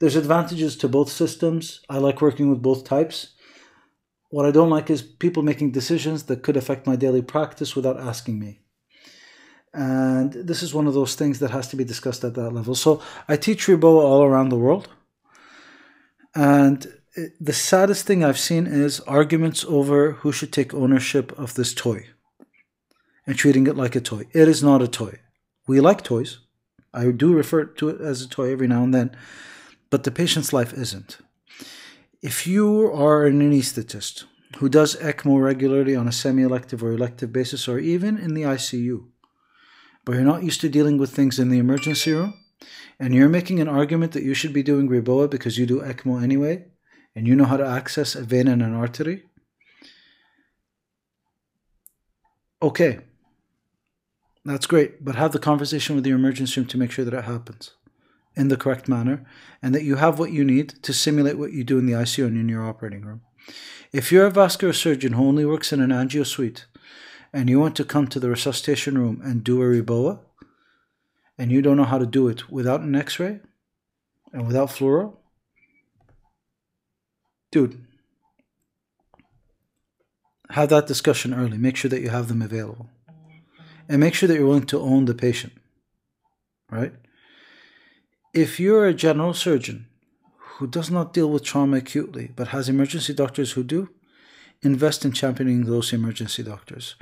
There's 0.00 0.16
advantages 0.16 0.76
to 0.78 0.88
both 0.88 1.12
systems. 1.12 1.80
I 1.88 1.98
like 1.98 2.20
working 2.20 2.50
with 2.50 2.60
both 2.60 2.84
types. 2.84 3.34
What 4.30 4.46
I 4.46 4.50
don't 4.50 4.70
like 4.70 4.90
is 4.90 5.00
people 5.00 5.44
making 5.44 5.70
decisions 5.70 6.24
that 6.24 6.42
could 6.42 6.56
affect 6.56 6.86
my 6.86 6.96
daily 6.96 7.22
practice 7.22 7.76
without 7.76 8.00
asking 8.00 8.40
me. 8.40 8.61
And 9.74 10.32
this 10.32 10.62
is 10.62 10.74
one 10.74 10.86
of 10.86 10.94
those 10.94 11.14
things 11.14 11.38
that 11.38 11.50
has 11.50 11.68
to 11.68 11.76
be 11.76 11.84
discussed 11.84 12.24
at 12.24 12.34
that 12.34 12.50
level. 12.50 12.74
So 12.74 13.00
I 13.28 13.36
teach 13.36 13.66
REBOA 13.66 14.02
all 14.02 14.22
around 14.22 14.50
the 14.50 14.58
world. 14.58 14.88
And 16.34 16.86
the 17.40 17.52
saddest 17.52 18.06
thing 18.06 18.24
I've 18.24 18.38
seen 18.38 18.66
is 18.66 19.00
arguments 19.00 19.64
over 19.64 20.12
who 20.12 20.32
should 20.32 20.52
take 20.52 20.74
ownership 20.74 21.32
of 21.38 21.54
this 21.54 21.74
toy 21.74 22.06
and 23.26 23.36
treating 23.36 23.66
it 23.66 23.76
like 23.76 23.94
a 23.96 24.00
toy. 24.00 24.26
It 24.32 24.48
is 24.48 24.62
not 24.62 24.82
a 24.82 24.88
toy. 24.88 25.20
We 25.66 25.80
like 25.80 26.02
toys. 26.02 26.40
I 26.92 27.10
do 27.10 27.32
refer 27.32 27.64
to 27.64 27.88
it 27.88 28.00
as 28.00 28.22
a 28.22 28.28
toy 28.28 28.52
every 28.52 28.68
now 28.68 28.82
and 28.82 28.92
then, 28.92 29.16
but 29.88 30.04
the 30.04 30.10
patient's 30.10 30.52
life 30.52 30.72
isn't. 30.72 31.18
If 32.20 32.46
you 32.46 32.92
are 32.92 33.24
an 33.24 33.40
anesthetist 33.40 34.24
who 34.58 34.68
does 34.68 34.96
ECMO 34.96 35.42
regularly 35.42 35.96
on 35.96 36.06
a 36.06 36.12
semi 36.12 36.42
elective 36.42 36.82
or 36.82 36.92
elective 36.92 37.32
basis, 37.32 37.68
or 37.68 37.78
even 37.78 38.18
in 38.18 38.34
the 38.34 38.42
ICU, 38.42 39.06
but 40.04 40.12
you're 40.12 40.22
not 40.22 40.42
used 40.42 40.60
to 40.62 40.68
dealing 40.68 40.98
with 40.98 41.10
things 41.10 41.38
in 41.38 41.48
the 41.48 41.58
emergency 41.58 42.12
room, 42.12 42.34
and 42.98 43.14
you're 43.14 43.28
making 43.28 43.60
an 43.60 43.68
argument 43.68 44.12
that 44.12 44.22
you 44.22 44.34
should 44.34 44.52
be 44.52 44.62
doing 44.62 44.88
REBOA 44.88 45.30
because 45.30 45.58
you 45.58 45.66
do 45.66 45.80
ECMO 45.80 46.22
anyway, 46.22 46.66
and 47.14 47.26
you 47.26 47.34
know 47.34 47.44
how 47.44 47.56
to 47.56 47.66
access 47.66 48.14
a 48.14 48.22
vein 48.22 48.48
and 48.48 48.62
an 48.62 48.74
artery, 48.74 49.24
okay, 52.62 53.00
that's 54.44 54.66
great. 54.66 55.04
But 55.04 55.16
have 55.16 55.32
the 55.32 55.38
conversation 55.38 55.96
with 55.96 56.06
your 56.06 56.16
emergency 56.16 56.60
room 56.60 56.68
to 56.68 56.78
make 56.78 56.90
sure 56.90 57.04
that 57.04 57.14
it 57.14 57.24
happens 57.24 57.72
in 58.34 58.48
the 58.48 58.56
correct 58.56 58.88
manner 58.88 59.26
and 59.62 59.74
that 59.74 59.84
you 59.84 59.96
have 59.96 60.18
what 60.18 60.32
you 60.32 60.44
need 60.44 60.70
to 60.82 60.92
simulate 60.92 61.38
what 61.38 61.52
you 61.52 61.64
do 61.64 61.78
in 61.78 61.86
the 61.86 61.92
ICU 61.92 62.26
and 62.26 62.38
in 62.38 62.48
your 62.48 62.66
operating 62.66 63.02
room. 63.02 63.20
If 63.92 64.10
you're 64.10 64.26
a 64.26 64.30
vascular 64.30 64.72
surgeon 64.72 65.12
who 65.12 65.26
only 65.26 65.44
works 65.44 65.72
in 65.72 65.80
an 65.80 65.90
angio 65.90 66.26
suite 66.26 66.66
and 67.32 67.48
you 67.48 67.58
want 67.58 67.76
to 67.76 67.84
come 67.84 68.06
to 68.08 68.20
the 68.20 68.28
resuscitation 68.28 68.98
room 68.98 69.20
and 69.24 69.42
do 69.42 69.62
a 69.62 69.64
REBOA, 69.64 70.20
and 71.38 71.50
you 71.50 71.62
don't 71.62 71.76
know 71.76 71.84
how 71.84 71.98
to 71.98 72.06
do 72.06 72.28
it 72.28 72.50
without 72.50 72.80
an 72.80 72.94
x 72.94 73.18
ray 73.18 73.40
and 74.32 74.46
without 74.46 74.68
fluoro, 74.68 75.16
dude, 77.50 77.84
have 80.50 80.68
that 80.68 80.86
discussion 80.86 81.32
early. 81.32 81.58
Make 81.58 81.76
sure 81.76 81.88
that 81.88 82.02
you 82.02 82.10
have 82.10 82.28
them 82.28 82.42
available. 82.42 82.90
And 83.88 84.00
make 84.00 84.14
sure 84.14 84.26
that 84.28 84.36
you're 84.36 84.46
willing 84.46 84.66
to 84.66 84.80
own 84.80 85.06
the 85.06 85.14
patient. 85.14 85.54
Right? 86.70 86.92
If 88.32 88.60
you're 88.60 88.86
a 88.86 88.94
general 88.94 89.34
surgeon 89.34 89.86
who 90.38 90.66
does 90.66 90.90
not 90.90 91.12
deal 91.12 91.30
with 91.30 91.44
trauma 91.44 91.78
acutely 91.78 92.30
but 92.34 92.48
has 92.48 92.68
emergency 92.68 93.12
doctors 93.12 93.52
who 93.52 93.62
do, 93.62 93.90
invest 94.62 95.04
in 95.04 95.12
championing 95.12 95.64
those 95.64 95.92
emergency 95.92 96.42
doctors. 96.42 96.94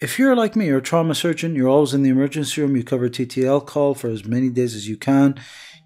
If 0.00 0.18
you're 0.18 0.34
like 0.34 0.56
me, 0.56 0.66
you're 0.66 0.78
a 0.78 0.82
trauma 0.82 1.14
surgeon, 1.14 1.54
you're 1.54 1.68
always 1.68 1.94
in 1.94 2.02
the 2.02 2.10
emergency 2.10 2.60
room, 2.60 2.76
you 2.76 2.82
cover 2.82 3.08
TTL 3.08 3.64
call 3.66 3.94
for 3.94 4.08
as 4.08 4.24
many 4.24 4.50
days 4.50 4.74
as 4.74 4.88
you 4.88 4.96
can, 4.96 5.36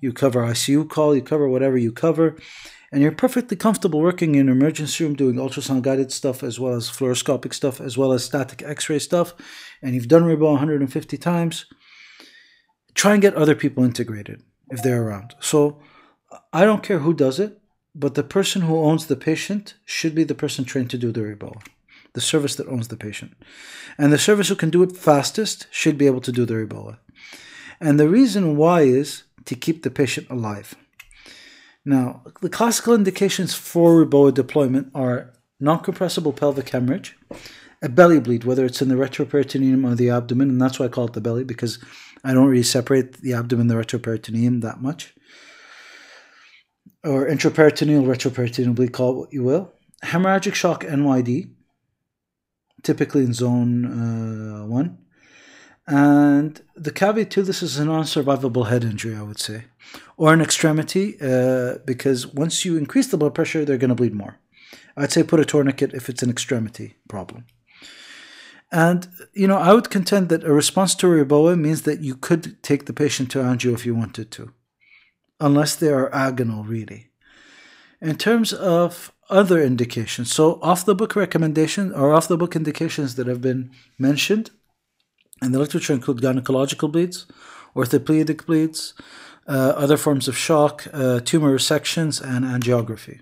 you 0.01 0.13
cover 0.13 0.43
ICU 0.43 0.89
call, 0.89 1.15
you 1.15 1.23
cover 1.23 1.49
whatever 1.49 1.77
you 1.77 1.93
cover, 1.93 2.37
and 2.91 3.03
you're 3.03 3.13
perfectly 3.13 3.57
comfortable 3.57 4.01
working 4.01 4.35
in 4.35 4.49
an 4.49 4.57
emergency 4.57 5.05
room 5.05 5.15
doing 5.15 5.37
ultrasound 5.37 5.83
guided 5.83 6.11
stuff 6.11 6.43
as 6.43 6.59
well 6.59 6.75
as 6.75 6.89
fluoroscopic 6.89 7.53
stuff 7.53 7.81
as 7.81 7.99
well 7.99 8.13
as 8.13 8.25
static 8.25 8.63
x-ray 8.63 8.99
stuff, 8.99 9.35
and 9.83 9.95
you've 9.95 10.09
done 10.09 10.23
REBOA 10.23 10.53
150 10.53 11.19
times, 11.19 11.67
try 12.95 13.13
and 13.13 13.23
get 13.23 13.35
other 13.35 13.55
people 13.55 13.85
integrated 13.85 14.43
if 14.71 14.83
they're 14.83 15.03
around. 15.03 15.35
So 15.41 15.83
I 16.53 16.65
don't 16.65 16.83
care 16.83 17.01
who 17.01 17.13
does 17.13 17.39
it, 17.39 17.61
but 17.99 18.15
the 18.15 18.23
person 18.23 18.63
who 18.63 18.79
owns 18.79 19.07
the 19.07 19.17
patient 19.17 19.75
should 19.87 20.15
be 20.15 20.23
the 20.23 20.35
person 20.35 20.65
trained 20.65 20.91
to 20.91 20.99
do 20.99 21.11
the 21.11 21.23
REBOA, 21.23 21.63
the 22.13 22.21
service 22.21 22.55
that 22.57 22.69
owns 22.69 22.89
the 22.89 22.97
patient. 22.97 23.33
And 23.97 24.13
the 24.13 24.19
service 24.19 24.49
who 24.49 24.55
can 24.55 24.71
do 24.71 24.83
it 24.83 24.97
fastest 24.97 25.67
should 25.71 25.97
be 25.97 26.07
able 26.07 26.21
to 26.21 26.33
do 26.33 26.45
the 26.45 26.55
REBOA. 26.55 26.99
And 27.81 27.99
the 27.99 28.09
reason 28.09 28.57
why 28.57 28.83
is 28.83 29.25
to 29.47 29.55
keep 29.55 29.83
the 29.83 29.91
patient 29.91 30.29
alive. 30.29 30.75
Now, 31.85 32.23
the 32.43 32.51
classical 32.51 32.95
indications 32.95 33.55
for 33.55 34.05
REBOA 34.05 34.35
deployment 34.35 34.91
are 34.95 35.33
non-compressible 35.59 36.35
pelvic 36.35 36.69
hemorrhage, 36.69 37.17
a 37.81 37.89
belly 37.89 38.21
bleed, 38.21 38.45
whether 38.45 38.67
it's 38.67 38.83
in 38.83 38.89
the 38.89 38.95
retroperitoneum 38.95 39.91
or 39.91 39.95
the 39.95 40.11
abdomen, 40.11 40.51
and 40.51 40.61
that's 40.61 40.79
why 40.79 40.87
I 40.87 40.91
call 40.91 41.07
it 41.07 41.15
the 41.15 41.21
belly 41.23 41.45
because 41.45 41.79
I 42.25 42.35
don't 42.35 42.49
really 42.49 42.63
separate 42.63 43.23
the 43.23 43.33
abdomen 43.33 43.71
and 43.71 43.71
the 43.71 43.83
retroperitoneum 43.83 44.61
that 44.63 44.83
much, 44.83 45.15
or 47.07 47.27
intraperitoneal 47.27 48.05
retroperitoneal 48.05 48.75
bleed, 48.75 48.93
call 48.93 49.13
it 49.13 49.17
what 49.17 49.33
you 49.33 49.43
will. 49.43 49.73
Hemorrhagic 50.05 50.55
shock 50.55 50.85
NYD, 50.85 51.51
typically 52.83 53.25
in 53.25 53.33
zone 53.33 53.85
uh, 53.85 54.67
one, 54.67 54.99
and 55.87 56.61
the 56.75 56.91
caveat 56.91 57.31
to 57.31 57.43
this 57.43 57.63
is 57.63 57.79
a 57.79 57.85
non-survivable 57.85 58.69
head 58.69 58.83
injury, 58.83 59.15
I 59.15 59.23
would 59.23 59.39
say, 59.39 59.67
or 60.17 60.33
an 60.33 60.41
extremity, 60.41 61.17
uh, 61.21 61.79
because 61.85 62.27
once 62.27 62.65
you 62.65 62.77
increase 62.77 63.07
the 63.07 63.17
blood 63.17 63.35
pressure, 63.35 63.65
they're 63.65 63.79
going 63.79 63.91
to 63.91 63.95
bleed 63.95 64.15
more. 64.15 64.39
I'd 64.97 65.13
say 65.13 65.23
put 65.23 65.41
a 65.41 65.45
tourniquet 65.45 65.95
if 65.95 66.09
it's 66.09 66.23
an 66.23 66.31
extremity 66.31 66.97
problem. 67.09 67.47
And, 68.73 69.07
you 69.33 69.47
know, 69.47 69.59
I 69.59 69.73
would 69.73 69.91
contend 69.91 70.29
that 70.31 70.43
a 70.43 70.53
response 70.53 70.97
to 70.97 71.07
REBOA 71.07 71.59
means 71.59 71.83
that 71.83 72.01
you 72.01 72.17
could 72.17 72.61
take 72.65 72.87
the 72.87 72.93
patient 72.93 73.31
to 73.31 73.39
angio 73.39 73.73
if 73.73 73.87
you 73.87 73.95
wanted 73.95 74.33
to, 74.33 74.53
unless 75.41 75.77
they 75.77 75.89
are 75.89 76.11
agonal, 76.11 76.67
really. 76.67 77.11
In 78.01 78.17
terms 78.17 78.53
of 78.53 79.13
other 79.29 79.61
indications, 79.61 80.33
so 80.33 80.61
off 80.63 80.85
the 80.85 80.95
book 80.95 81.17
recommendation 81.17 81.93
or 81.93 82.13
off 82.13 82.29
the 82.29 82.37
book 82.37 82.55
indications 82.55 83.15
that 83.17 83.27
have 83.27 83.41
been 83.41 83.71
mentioned 83.99 84.51
in 85.43 85.53
the 85.53 85.59
literature 85.59 85.93
include 85.93 86.19
gynecological 86.19 86.91
bleeds, 86.91 87.27
orthopedic 87.75 88.47
bleeds, 88.47 88.95
uh, 89.47 89.75
other 89.77 89.97
forms 89.97 90.29
of 90.29 90.37
shock, 90.37 90.87
uh, 90.93 91.21
tumor 91.21 91.57
resections, 91.57 92.21
and 92.23 92.45
angiography. 92.45 93.21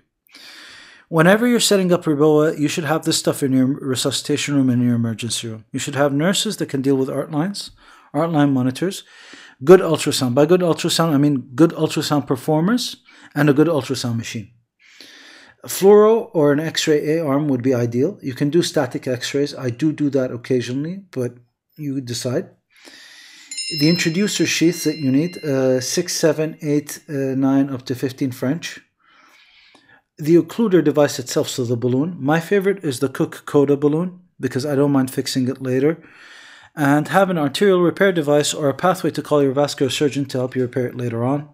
Whenever 1.07 1.45
you're 1.45 1.59
setting 1.59 1.91
up 1.91 2.05
REBOA, 2.05 2.57
you 2.57 2.67
should 2.67 2.85
have 2.85 3.05
this 3.05 3.19
stuff 3.19 3.43
in 3.43 3.51
your 3.51 3.67
resuscitation 3.67 4.55
room 4.55 4.69
and 4.69 4.81
in 4.81 4.87
your 4.87 4.95
emergency 4.95 5.47
room. 5.47 5.65
You 5.71 5.79
should 5.79 5.95
have 5.95 6.13
nurses 6.13 6.57
that 6.57 6.69
can 6.69 6.81
deal 6.81 6.95
with 6.95 7.09
art 7.09 7.31
lines, 7.31 7.71
art 8.13 8.31
line 8.31 8.53
monitors, 8.53 9.03
good 9.63 9.79
ultrasound. 9.79 10.35
By 10.35 10.45
good 10.45 10.61
ultrasound, 10.61 11.13
I 11.13 11.17
mean 11.17 11.49
good 11.55 11.71
ultrasound 11.71 12.27
performers 12.27 12.97
and 13.33 13.49
a 13.49 13.53
good 13.53 13.67
ultrasound 13.67 14.17
machine. 14.17 14.51
A 15.63 15.67
fluoro 15.67 16.29
or 16.33 16.51
an 16.51 16.59
X-ray 16.59 17.17
A 17.17 17.25
arm 17.25 17.47
would 17.47 17.63
be 17.63 17.73
ideal. 17.73 18.19
You 18.21 18.33
can 18.33 18.49
do 18.49 18.61
static 18.61 19.07
X-rays. 19.07 19.55
I 19.55 19.71
do 19.71 19.91
do 19.91 20.09
that 20.11 20.31
occasionally, 20.31 21.05
but 21.11 21.33
you 21.75 22.01
decide. 22.01 22.49
The 23.79 23.89
introducer 23.89 24.45
sheath 24.45 24.83
that 24.83 24.97
you 24.97 25.11
need, 25.11 25.43
uh, 25.43 25.81
6, 25.81 26.13
7, 26.13 26.57
8, 26.61 26.99
uh, 27.09 27.13
9, 27.13 27.69
up 27.71 27.83
to 27.85 27.95
15 27.95 28.31
French. 28.31 28.79
The 30.19 30.35
occluder 30.35 30.83
device 30.83 31.17
itself, 31.17 31.49
so 31.49 31.65
the 31.65 31.75
balloon. 31.75 32.15
My 32.19 32.39
favorite 32.39 32.83
is 32.83 32.99
the 32.99 33.09
Cook 33.09 33.43
Coda 33.47 33.75
balloon 33.75 34.19
because 34.39 34.65
I 34.67 34.75
don't 34.75 34.91
mind 34.91 35.09
fixing 35.09 35.47
it 35.49 35.63
later. 35.63 36.01
And 36.75 37.07
have 37.07 37.29
an 37.29 37.37
arterial 37.37 37.81
repair 37.81 38.11
device 38.11 38.53
or 38.53 38.67
a 38.67 38.73
pathway 38.73 39.11
to 39.11 39.21
call 39.21 39.41
your 39.41 39.53
vascular 39.53 39.89
surgeon 39.89 40.25
to 40.25 40.37
help 40.37 40.55
you 40.55 40.61
repair 40.61 40.87
it 40.87 40.97
later 40.97 41.23
on. 41.23 41.49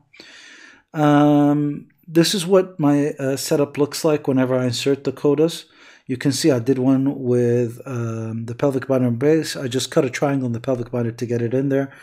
Um, 0.93 1.89
this 2.07 2.33
is 2.33 2.45
what 2.45 2.79
my 2.79 3.11
uh, 3.11 3.37
setup 3.37 3.77
looks 3.77 4.03
like 4.03 4.27
whenever 4.27 4.57
I 4.57 4.65
insert 4.65 5.03
the 5.03 5.11
codas. 5.13 5.65
You 6.07 6.17
can 6.17 6.31
see 6.31 6.51
I 6.51 6.59
did 6.59 6.79
one 6.79 7.19
with 7.19 7.79
um, 7.85 8.45
the 8.45 8.55
pelvic 8.55 8.87
binder 8.87 9.11
base. 9.11 9.55
I 9.55 9.67
just 9.67 9.91
cut 9.91 10.05
a 10.05 10.09
triangle 10.09 10.47
in 10.47 10.53
the 10.53 10.59
pelvic 10.59 10.91
binder 10.91 11.11
to 11.11 11.25
get 11.25 11.41
it 11.41 11.53
in 11.53 11.69
there. 11.69 11.93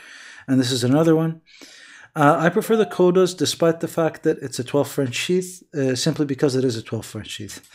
And 0.46 0.58
this 0.58 0.70
is 0.70 0.84
another 0.84 1.14
one. 1.14 1.42
Uh, 2.16 2.36
I 2.38 2.48
prefer 2.48 2.76
the 2.76 2.86
Codas 2.86 3.36
despite 3.36 3.80
the 3.80 3.88
fact 3.88 4.22
that 4.22 4.38
it's 4.38 4.58
a 4.58 4.64
12 4.64 4.88
French 4.88 5.14
sheath, 5.14 5.62
uh, 5.74 5.94
simply 5.94 6.24
because 6.24 6.56
it 6.56 6.64
is 6.64 6.76
a 6.76 6.82
12 6.82 7.04
French 7.04 7.28
sheath. 7.28 7.68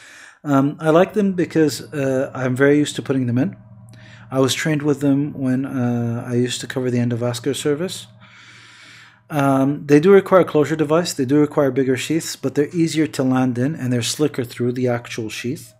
Um, 0.43 0.75
I 0.79 0.89
like 0.89 1.13
them 1.13 1.33
because 1.33 1.81
uh, 1.93 2.31
I'm 2.33 2.55
very 2.55 2.77
used 2.77 2.95
to 2.95 3.01
putting 3.01 3.27
them 3.27 3.37
in. 3.37 3.55
I 4.33 4.39
was 4.39 4.55
trained 4.55 4.81
with 4.81 4.99
them 4.99 5.31
when 5.33 5.63
uh, 5.63 6.25
I 6.27 6.33
used 6.33 6.59
to 6.61 6.67
cover 6.67 6.89
the 6.89 6.97
endovascular 6.97 7.55
service. 7.55 8.07
Um, 9.29 9.85
they 9.85 9.99
do 9.99 10.11
require 10.11 10.41
a 10.41 10.45
closure 10.53 10.75
device, 10.75 11.13
they 11.13 11.25
do 11.25 11.39
require 11.39 11.69
bigger 11.69 11.95
sheaths, 11.95 12.35
but 12.35 12.55
they're 12.55 12.75
easier 12.83 13.05
to 13.05 13.21
land 13.21 13.59
in 13.59 13.75
and 13.75 13.93
they're 13.93 14.01
slicker 14.01 14.43
through 14.43 14.71
the 14.71 14.87
actual 14.87 15.29
sheath. 15.29 15.75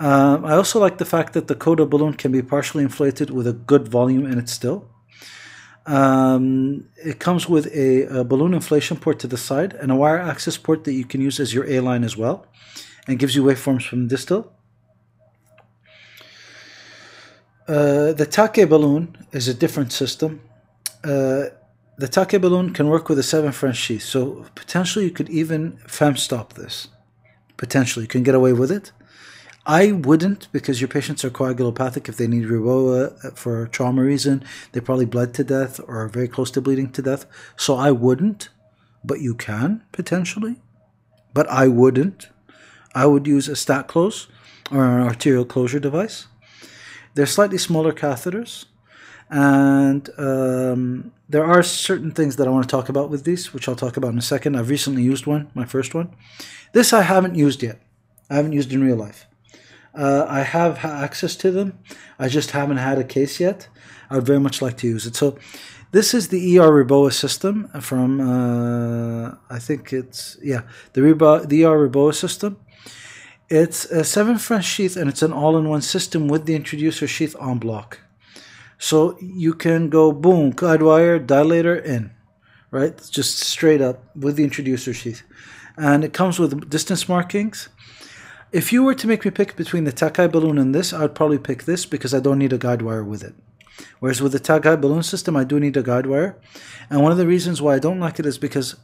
Um, 0.00 0.44
I 0.44 0.54
also 0.54 0.80
like 0.80 0.98
the 0.98 1.04
fact 1.04 1.34
that 1.34 1.46
the 1.46 1.54
Coda 1.54 1.86
balloon 1.86 2.14
can 2.14 2.32
be 2.32 2.42
partially 2.42 2.82
inflated 2.82 3.30
with 3.30 3.46
a 3.46 3.52
good 3.52 3.86
volume 3.86 4.26
in 4.26 4.38
it 4.40 4.48
still. 4.48 4.90
Um, 5.86 6.88
it 6.96 7.20
comes 7.20 7.48
with 7.48 7.66
a, 7.68 8.20
a, 8.20 8.24
balloon 8.24 8.54
inflation 8.54 8.96
port 8.96 9.20
to 9.20 9.28
the 9.28 9.36
side 9.36 9.72
and 9.74 9.92
a 9.92 9.96
wire 9.96 10.18
access 10.18 10.56
port 10.56 10.82
that 10.84 10.94
you 10.94 11.04
can 11.04 11.20
use 11.20 11.38
as 11.38 11.54
your 11.54 11.68
A 11.68 11.78
line 11.78 12.02
as 12.02 12.16
well, 12.16 12.46
and 13.06 13.20
gives 13.20 13.36
you 13.36 13.44
waveforms 13.44 13.86
from 13.88 14.08
distal. 14.08 14.52
Uh, 17.68 18.12
the 18.12 18.26
Take 18.28 18.68
balloon 18.68 19.16
is 19.32 19.48
a 19.48 19.54
different 19.54 19.92
system. 19.92 20.40
Uh, 21.04 21.46
the 21.96 22.08
Take 22.08 22.40
balloon 22.40 22.72
can 22.72 22.88
work 22.88 23.08
with 23.08 23.18
a 23.18 23.22
7 23.22 23.52
French 23.52 23.76
sheath, 23.76 24.02
so 24.02 24.46
potentially 24.54 25.04
you 25.04 25.10
could 25.10 25.30
even 25.30 25.78
FemoStop 25.86 26.54
this. 26.54 26.88
Potentially, 27.56 28.04
you 28.04 28.08
can 28.08 28.24
get 28.24 28.34
away 28.34 28.52
with 28.52 28.72
it. 28.72 28.90
I 29.64 29.92
wouldn't 29.92 30.50
because 30.50 30.80
your 30.80 30.88
patients 30.88 31.24
are 31.24 31.30
coagulopathic 31.30 32.08
if 32.08 32.16
they 32.16 32.26
need 32.26 32.46
Reboa 32.46 33.24
uh, 33.24 33.30
for 33.30 33.68
trauma 33.68 34.02
reason. 34.02 34.42
They 34.72 34.80
probably 34.80 35.04
bled 35.04 35.34
to 35.34 35.44
death 35.44 35.78
or 35.86 36.02
are 36.02 36.08
very 36.08 36.26
close 36.26 36.50
to 36.52 36.60
bleeding 36.60 36.90
to 36.90 37.02
death. 37.02 37.26
So 37.56 37.76
I 37.76 37.92
wouldn't, 37.92 38.48
but 39.04 39.20
you 39.20 39.36
can 39.36 39.84
potentially. 39.92 40.56
But 41.32 41.48
I 41.48 41.68
wouldn't. 41.68 42.28
I 42.94 43.06
would 43.06 43.28
use 43.28 43.48
a 43.48 43.52
StarClose 43.52 44.26
or 44.72 44.84
an 44.84 45.06
arterial 45.06 45.44
closure 45.44 45.78
device. 45.78 46.26
They're 47.14 47.26
slightly 47.26 47.58
smaller 47.58 47.92
catheters. 47.92 48.66
And 49.30 50.10
um, 50.18 51.12
there 51.28 51.44
are 51.44 51.62
certain 51.62 52.10
things 52.10 52.36
that 52.36 52.46
I 52.46 52.50
want 52.50 52.68
to 52.68 52.70
talk 52.70 52.90
about 52.90 53.08
with 53.08 53.24
these, 53.24 53.54
which 53.54 53.66
I'll 53.66 53.76
talk 53.76 53.96
about 53.96 54.12
in 54.12 54.18
a 54.18 54.22
second. 54.22 54.56
I've 54.56 54.68
recently 54.68 55.02
used 55.02 55.26
one, 55.26 55.50
my 55.54 55.64
first 55.64 55.94
one. 55.94 56.14
This 56.72 56.92
I 56.92 57.02
haven't 57.02 57.34
used 57.34 57.62
yet. 57.62 57.80
I 58.28 58.36
haven't 58.36 58.52
used 58.52 58.72
in 58.72 58.84
real 58.84 58.96
life. 58.96 59.26
Uh, 59.94 60.26
I 60.28 60.40
have 60.40 60.84
access 60.84 61.36
to 61.36 61.50
them. 61.50 61.78
I 62.18 62.28
just 62.28 62.50
haven't 62.50 62.78
had 62.78 62.98
a 62.98 63.04
case 63.04 63.40
yet. 63.40 63.68
I 64.10 64.16
would 64.16 64.26
very 64.26 64.40
much 64.40 64.60
like 64.60 64.76
to 64.78 64.86
use 64.86 65.06
it. 65.06 65.16
So, 65.16 65.38
this 65.92 66.14
is 66.14 66.28
the 66.28 66.58
ER 66.58 66.84
Reboa 66.84 67.12
system 67.12 67.68
from, 67.80 68.18
uh, 68.18 69.34
I 69.50 69.58
think 69.58 69.92
it's, 69.92 70.38
yeah, 70.42 70.62
the, 70.94 71.02
Rebo- 71.02 71.46
the 71.46 71.64
ER 71.64 71.88
Reboa 71.88 72.14
system. 72.14 72.58
It's 73.52 73.84
a 73.84 74.02
7 74.02 74.38
French 74.38 74.64
sheath 74.64 74.96
and 74.96 75.10
it's 75.10 75.20
an 75.20 75.32
all 75.32 75.58
in 75.58 75.68
one 75.68 75.82
system 75.82 76.26
with 76.26 76.46
the 76.46 76.54
introducer 76.54 77.06
sheath 77.06 77.36
on 77.38 77.58
block. 77.58 78.00
So, 78.78 79.16
you 79.20 79.52
can 79.52 79.90
go 79.90 80.10
boom, 80.10 80.50
guide 80.50 80.82
wire, 80.82 81.20
dilator 81.20 81.76
in, 81.84 82.12
right? 82.70 82.96
Just 83.10 83.40
straight 83.40 83.82
up 83.82 83.98
with 84.16 84.36
the 84.36 84.44
introducer 84.44 84.94
sheath. 84.94 85.22
And 85.76 86.02
it 86.02 86.14
comes 86.14 86.38
with 86.38 86.70
distance 86.70 87.08
markings 87.08 87.68
if 88.52 88.70
you 88.70 88.82
were 88.82 88.94
to 88.94 89.06
make 89.06 89.24
me 89.24 89.30
pick 89.30 89.56
between 89.56 89.84
the 89.84 89.92
Tokai 89.92 90.28
balloon 90.28 90.58
and 90.58 90.74
this, 90.74 90.92
I 90.92 91.00
would 91.00 91.14
probably 91.14 91.38
pick 91.38 91.64
this 91.64 91.86
because 91.86 92.12
I 92.12 92.20
don't 92.20 92.38
need 92.38 92.52
a 92.52 92.58
guide 92.58 92.82
wire 92.82 93.02
with 93.02 93.22
it. 93.22 93.34
Whereas 93.98 94.20
with 94.20 94.32
the 94.32 94.38
Tokai 94.38 94.76
balloon 94.76 95.02
system, 95.02 95.36
I 95.36 95.44
do 95.44 95.58
need 95.58 95.76
a 95.78 95.82
guide 95.82 96.06
wire. 96.06 96.38
And 96.90 97.02
one 97.02 97.12
of 97.12 97.18
the 97.18 97.26
reasons 97.26 97.62
why 97.62 97.74
I 97.74 97.78
don't 97.78 97.98
like 97.98 98.18
it 98.18 98.26
is 98.26 98.36
because 98.36 98.76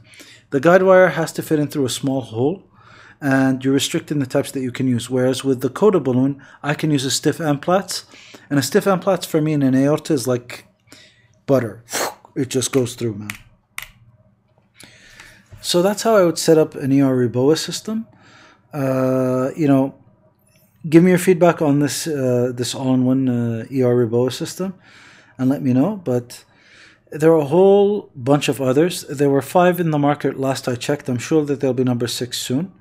the 0.51 0.61
guide 0.61 0.83
wire 0.83 1.09
has 1.09 1.33
to 1.33 1.43
fit 1.43 1.59
in 1.59 1.69
through 1.69 1.85
a 1.85 1.91
small 1.91 2.23
hole 2.23 2.68
and 3.21 3.65
you're 3.65 3.75
restricting 3.75 4.19
the 4.19 4.27
types 4.27 4.53
that 4.53 4.61
you 4.61 4.71
can 4.71 4.87
use. 4.87 5.11
Whereas 5.11 5.43
with 5.45 5.61
the 5.61 5.69
Coda 5.69 6.01
balloon, 6.01 6.43
I 6.63 6.75
can 6.75 6.91
use 6.91 7.05
a 7.05 7.11
stiff 7.11 7.39
Amplatz. 7.39 8.05
And 8.49 8.59
a 8.59 8.63
stiff 8.63 8.85
Amplatz 8.85 9.27
for 9.27 9.41
me 9.41 9.53
in 9.53 9.63
an 9.63 9.75
aorta 9.75 10.13
is 10.13 10.27
like 10.27 10.67
butter. 11.47 11.85
It 12.37 12.49
just 12.49 12.73
goes 12.73 12.95
through, 12.95 13.15
man. 13.15 13.31
So 15.61 15.83
that's 15.83 16.03
how 16.03 16.17
I 16.17 16.25
would 16.25 16.39
set 16.39 16.57
up 16.57 16.75
an 16.77 16.93
ER 16.93 17.29
Reboa 17.29 17.59
system. 17.59 18.07
Uh, 18.73 19.51
you 19.57 19.67
know, 19.67 19.95
give 20.89 21.03
me 21.03 21.11
your 21.11 21.19
feedback 21.19 21.61
on 21.61 21.81
this 21.81 22.07
uh, 22.07 22.53
this 22.55 22.75
all-in-one 22.75 23.29
uh, 23.29 23.67
ER 23.73 24.07
Reboa 24.07 24.33
system, 24.33 24.75
and 25.37 25.49
let 25.49 25.63
me 25.63 25.73
know. 25.73 25.97
But 25.97 26.45
there 27.11 27.33
are 27.33 27.41
a 27.41 27.47
whole 27.47 28.11
bunch 28.15 28.49
of 28.49 28.61
others. 28.61 29.03
There 29.09 29.31
were 29.31 29.43
five 29.43 29.81
in 29.81 29.91
the 29.91 29.99
market 29.99 30.39
last 30.39 30.69
I 30.69 30.77
checked. 30.77 31.09
I'm 31.09 31.19
sure 31.19 31.45
that 31.45 31.61
there'll 31.61 31.75
be 31.75 31.85
number 31.85 32.07
six 32.07 32.39
soon. 32.39 32.73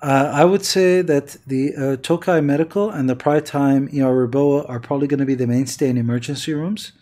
Uh, 0.00 0.30
I 0.32 0.44
would 0.44 0.64
say 0.64 1.02
that 1.02 1.36
the 1.46 1.74
uh, 1.74 1.96
Tokai 1.96 2.40
Medical 2.40 2.88
and 2.90 3.10
the 3.10 3.16
Time 3.44 3.88
ER 3.88 4.28
Reboa 4.28 4.68
are 4.68 4.78
probably 4.78 5.08
going 5.08 5.18
to 5.20 5.26
be 5.26 5.34
the 5.34 5.46
mainstay 5.46 5.88
in 5.88 5.96
emergency 5.96 6.54
rooms, 6.54 6.92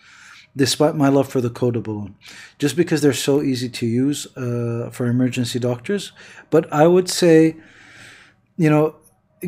despite 0.57 0.97
my 0.97 1.09
love 1.09 1.29
for 1.29 1.43
the 1.43 1.51
Coda 1.51 1.81
balloon, 1.81 2.17
just 2.59 2.75
because 2.75 3.03
they're 3.03 3.13
so 3.13 3.43
easy 3.43 3.69
to 3.69 3.87
use 3.87 4.27
uh, 4.37 4.89
for 4.91 5.07
emergency 5.07 5.59
doctors. 5.59 6.13
But 6.49 6.73
I 6.73 6.87
would 6.87 7.11
say 7.11 7.57
you 8.57 8.71
know, 8.71 8.97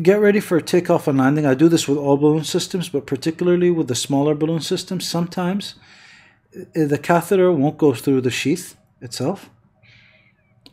get 0.01 0.19
ready 0.19 0.39
for 0.39 0.61
takeoff 0.61 1.07
and 1.07 1.17
landing. 1.17 1.45
I 1.45 1.53
do 1.53 1.67
this 1.67 1.87
with 1.87 1.97
all 1.97 2.17
balloon 2.17 2.43
systems, 2.43 2.89
but 2.89 3.05
particularly 3.07 3.71
with 3.71 3.87
the 3.87 3.95
smaller 3.95 4.35
balloon 4.35 4.61
systems, 4.61 5.07
sometimes 5.07 5.75
eh, 6.75 6.85
the 6.85 6.97
catheter 6.97 7.51
won't 7.51 7.77
go 7.77 7.93
through 7.93 8.21
the 8.21 8.31
sheath 8.31 8.77
itself. 9.01 9.49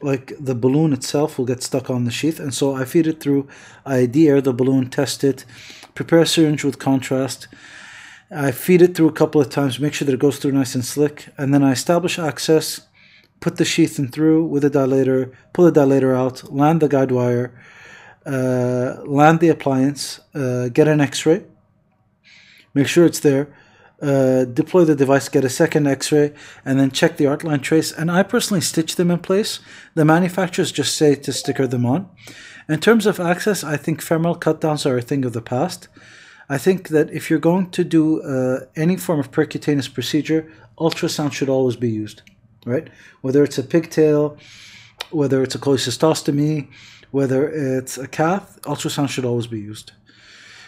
Like 0.03 0.35
the 0.39 0.55
balloon 0.55 0.93
itself 0.93 1.39
will 1.39 1.47
get 1.47 1.63
stuck 1.63 1.89
on 1.89 2.05
the 2.05 2.11
sheath, 2.11 2.39
and 2.39 2.53
so 2.53 2.75
I 2.75 2.85
feed 2.85 3.07
it 3.07 3.21
through. 3.21 3.49
I 3.85 4.07
de-air 4.07 4.41
the 4.41 4.53
balloon, 4.53 4.91
test 4.91 5.25
it, 5.25 5.45
prepare 5.95 6.21
a 6.21 6.27
syringe 6.27 6.65
with 6.65 6.79
contrast. 6.79 7.49
I 8.31 8.51
feed 8.51 8.83
it 8.83 8.95
through 8.95 9.09
a 9.09 9.13
couple 9.13 9.41
of 9.41 9.51
times, 9.51 9.79
make 9.79 9.95
sure 9.95 10.05
that 10.07 10.13
it 10.15 10.21
goes 10.21 10.39
through 10.39 10.53
nice 10.53 10.75
and 10.75 10.85
slick, 10.85 11.29
and 11.39 11.55
then 11.55 11.63
I 11.63 11.73
establish 11.73 12.19
access, 12.19 12.81
put 13.41 13.57
the 13.57 13.65
sheath 13.65 13.99
in 13.99 14.09
through 14.09 14.45
with 14.47 14.65
a 14.65 14.71
dilator, 14.71 15.33
pull 15.53 15.71
the 15.71 15.81
dilator 15.81 16.15
out, 16.15 16.53
land 16.53 16.81
the 16.83 16.89
guide 16.89 17.13
wire, 17.13 17.59
uh, 18.27 18.97
land 19.05 19.41
the 19.41 19.49
appliance, 19.49 20.21
uh, 20.35 20.69
get 20.69 20.89
an 20.89 21.01
X-ray, 21.01 21.45
make 22.75 22.89
sure 22.89 23.07
it's 23.07 23.21
there, 23.21 23.55
uh, 24.03 24.45
deploy 24.45 24.85
the 24.85 24.95
device, 24.95 25.29
get 25.29 25.45
a 25.45 25.49
second 25.49 25.87
X-ray, 25.87 26.33
and 26.65 26.79
then 26.79 26.91
check 26.91 27.17
the 27.17 27.25
Artline 27.25 27.63
trace. 27.63 27.93
And 27.93 28.11
I 28.11 28.23
personally 28.23 28.61
stitch 28.61 28.97
them 28.97 29.11
in 29.11 29.19
place. 29.19 29.61
The 29.95 30.05
manufacturers 30.05 30.73
just 30.73 30.97
say 30.97 31.15
to 31.15 31.33
sticker 31.33 31.67
them 31.67 31.87
on. 31.87 32.09
In 32.69 32.81
terms 32.81 33.07
of 33.07 33.21
access, 33.21 33.65
I 33.65 33.77
think 33.77 34.03
femoral 34.03 34.37
cutdowns 34.37 34.85
are 34.87 34.99
a 34.99 35.03
thing 35.03 35.25
of 35.25 35.33
the 35.33 35.43
past. 35.43 35.89
I 36.49 36.59
think 36.59 36.89
that 36.89 37.11
if 37.11 37.31
you're 37.31 37.39
going 37.39 37.71
to 37.71 37.85
do 37.85 38.23
uh, 38.23 38.67
any 38.77 38.97
form 38.97 39.19
of 39.19 39.31
percutaneous 39.31 39.93
procedure, 39.93 40.53
ultrasound 40.79 41.33
should 41.33 41.49
always 41.49 41.77
be 41.77 41.91
used, 41.91 42.23
right? 42.65 42.89
Whether 43.23 43.43
it's 43.43 43.59
a 43.59 43.63
pigtail, 43.63 44.37
whether 45.11 45.43
it's 45.43 45.55
a 45.55 45.59
cholecystostomy, 45.59 46.69
whether 47.11 47.49
it's 47.49 47.99
a 47.99 48.07
cath, 48.07 48.61
ultrasound 48.63 49.09
should 49.09 49.25
always 49.25 49.47
be 49.47 49.61
used. 49.61 49.93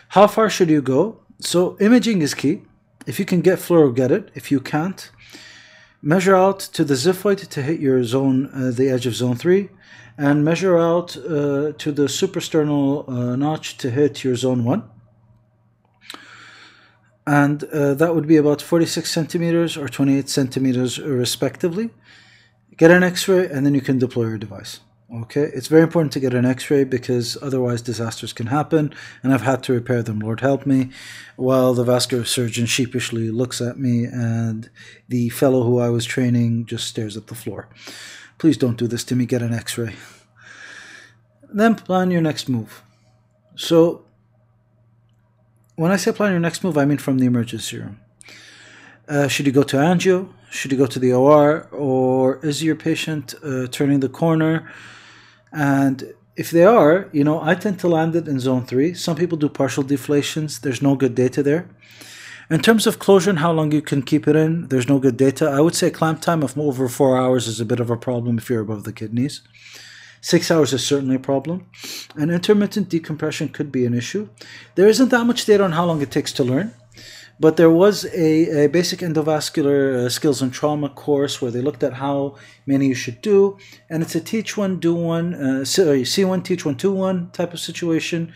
How 0.08 0.26
far 0.26 0.48
should 0.48 0.70
you 0.70 0.82
go? 0.82 1.20
So 1.40 1.76
imaging 1.80 2.22
is 2.22 2.34
key. 2.34 2.62
If 3.08 3.18
you 3.18 3.24
can 3.24 3.40
get 3.40 3.58
fluoro, 3.58 3.94
get 3.94 4.10
it. 4.12 4.30
If 4.34 4.52
you 4.52 4.60
can't, 4.60 5.10
measure 6.02 6.36
out 6.36 6.60
to 6.76 6.84
the 6.84 6.92
xiphoid 6.92 7.48
to 7.48 7.62
hit 7.62 7.80
your 7.80 8.04
zone, 8.04 8.50
uh, 8.52 8.70
the 8.70 8.90
edge 8.90 9.06
of 9.06 9.14
zone 9.14 9.36
three, 9.36 9.70
and 10.18 10.44
measure 10.44 10.76
out 10.76 11.16
uh, 11.16 11.72
to 11.82 11.90
the 11.90 12.06
suprasternal 12.20 13.08
uh, 13.08 13.34
notch 13.34 13.78
to 13.78 13.90
hit 13.90 14.24
your 14.24 14.36
zone 14.36 14.62
one. 14.62 14.82
And 17.26 17.64
uh, 17.64 17.94
that 17.94 18.14
would 18.14 18.26
be 18.26 18.36
about 18.36 18.60
46 18.60 19.10
centimeters 19.10 19.78
or 19.78 19.88
28 19.88 20.28
centimeters 20.28 20.98
respectively. 20.98 21.88
Get 22.76 22.90
an 22.90 23.02
x-ray 23.02 23.48
and 23.48 23.64
then 23.64 23.74
you 23.74 23.80
can 23.80 23.98
deploy 23.98 24.26
your 24.26 24.38
device. 24.38 24.80
Okay, 25.10 25.50
it's 25.54 25.68
very 25.68 25.84
important 25.84 26.12
to 26.12 26.20
get 26.20 26.34
an 26.34 26.44
x 26.44 26.68
ray 26.70 26.84
because 26.84 27.38
otherwise 27.40 27.80
disasters 27.80 28.34
can 28.34 28.48
happen, 28.48 28.92
and 29.22 29.32
I've 29.32 29.40
had 29.40 29.62
to 29.62 29.72
repair 29.72 30.02
them, 30.02 30.18
Lord 30.18 30.40
help 30.40 30.66
me, 30.66 30.90
while 31.36 31.72
the 31.72 31.82
vascular 31.82 32.26
surgeon 32.26 32.66
sheepishly 32.66 33.30
looks 33.30 33.62
at 33.62 33.78
me 33.78 34.04
and 34.04 34.68
the 35.08 35.30
fellow 35.30 35.62
who 35.62 35.78
I 35.78 35.88
was 35.88 36.04
training 36.04 36.66
just 36.66 36.86
stares 36.86 37.16
at 37.16 37.28
the 37.28 37.34
floor. 37.34 37.70
Please 38.36 38.58
don't 38.58 38.76
do 38.76 38.86
this 38.86 39.02
to 39.04 39.16
me, 39.16 39.24
get 39.24 39.40
an 39.40 39.54
x 39.54 39.78
ray. 39.78 39.96
Then 41.50 41.74
plan 41.74 42.10
your 42.10 42.20
next 42.20 42.46
move. 42.46 42.82
So, 43.56 44.04
when 45.76 45.90
I 45.90 45.96
say 45.96 46.12
plan 46.12 46.32
your 46.32 46.40
next 46.40 46.62
move, 46.62 46.76
I 46.76 46.84
mean 46.84 46.98
from 46.98 47.18
the 47.18 47.24
emergency 47.24 47.78
room. 47.78 47.98
Uh, 49.08 49.26
should 49.26 49.46
you 49.46 49.52
go 49.52 49.62
to 49.62 49.78
angio? 49.78 50.28
Should 50.50 50.70
you 50.70 50.76
go 50.76 50.86
to 50.86 50.98
the 50.98 51.14
OR? 51.14 51.66
Or 51.72 52.44
is 52.44 52.62
your 52.62 52.76
patient 52.76 53.34
uh, 53.42 53.68
turning 53.68 54.00
the 54.00 54.10
corner? 54.10 54.70
And 55.52 56.14
if 56.36 56.50
they 56.50 56.64
are, 56.64 57.08
you 57.12 57.24
know, 57.24 57.40
I 57.42 57.54
tend 57.54 57.80
to 57.80 57.88
land 57.88 58.14
it 58.14 58.28
in 58.28 58.38
zone 58.40 58.64
three. 58.64 58.94
Some 58.94 59.16
people 59.16 59.38
do 59.38 59.48
partial 59.48 59.82
deflations. 59.82 60.60
There's 60.60 60.82
no 60.82 60.94
good 60.94 61.14
data 61.14 61.42
there. 61.42 61.68
In 62.50 62.60
terms 62.60 62.86
of 62.86 62.98
closure 62.98 63.28
and 63.28 63.40
how 63.40 63.52
long 63.52 63.72
you 63.72 63.82
can 63.82 64.02
keep 64.02 64.26
it 64.26 64.34
in, 64.34 64.68
there's 64.68 64.88
no 64.88 64.98
good 64.98 65.18
data. 65.18 65.50
I 65.50 65.60
would 65.60 65.74
say 65.74 65.90
clamp 65.90 66.22
time 66.22 66.42
of 66.42 66.56
over 66.58 66.88
four 66.88 67.18
hours 67.18 67.46
is 67.46 67.60
a 67.60 67.66
bit 67.66 67.80
of 67.80 67.90
a 67.90 67.96
problem 67.96 68.38
if 68.38 68.48
you're 68.48 68.62
above 68.62 68.84
the 68.84 68.92
kidneys. 68.92 69.42
Six 70.20 70.50
hours 70.50 70.72
is 70.72 70.84
certainly 70.84 71.16
a 71.16 71.20
problem. 71.20 71.66
And 72.16 72.30
intermittent 72.30 72.88
decompression 72.88 73.50
could 73.50 73.70
be 73.70 73.84
an 73.84 73.94
issue. 73.94 74.28
There 74.76 74.88
isn't 74.88 75.10
that 75.10 75.24
much 75.24 75.44
data 75.44 75.62
on 75.62 75.72
how 75.72 75.84
long 75.84 76.00
it 76.00 76.10
takes 76.10 76.32
to 76.34 76.44
learn. 76.44 76.72
But 77.40 77.56
there 77.56 77.70
was 77.70 78.04
a, 78.06 78.64
a 78.64 78.68
basic 78.68 78.98
endovascular 78.98 79.94
uh, 79.94 80.08
skills 80.08 80.42
and 80.42 80.52
trauma 80.52 80.88
course 80.88 81.40
where 81.40 81.52
they 81.52 81.60
looked 81.60 81.84
at 81.84 81.94
how 81.94 82.36
many 82.66 82.88
you 82.88 82.94
should 82.94 83.22
do, 83.22 83.58
and 83.88 84.02
it's 84.02 84.16
a 84.16 84.20
teach 84.20 84.56
one, 84.56 84.80
do 84.80 84.94
one, 84.94 85.34
uh, 85.34 85.64
see 85.64 86.24
one, 86.24 86.42
teach 86.42 86.64
one, 86.64 86.74
do 86.74 86.92
one 86.92 87.30
type 87.30 87.52
of 87.54 87.60
situation. 87.60 88.32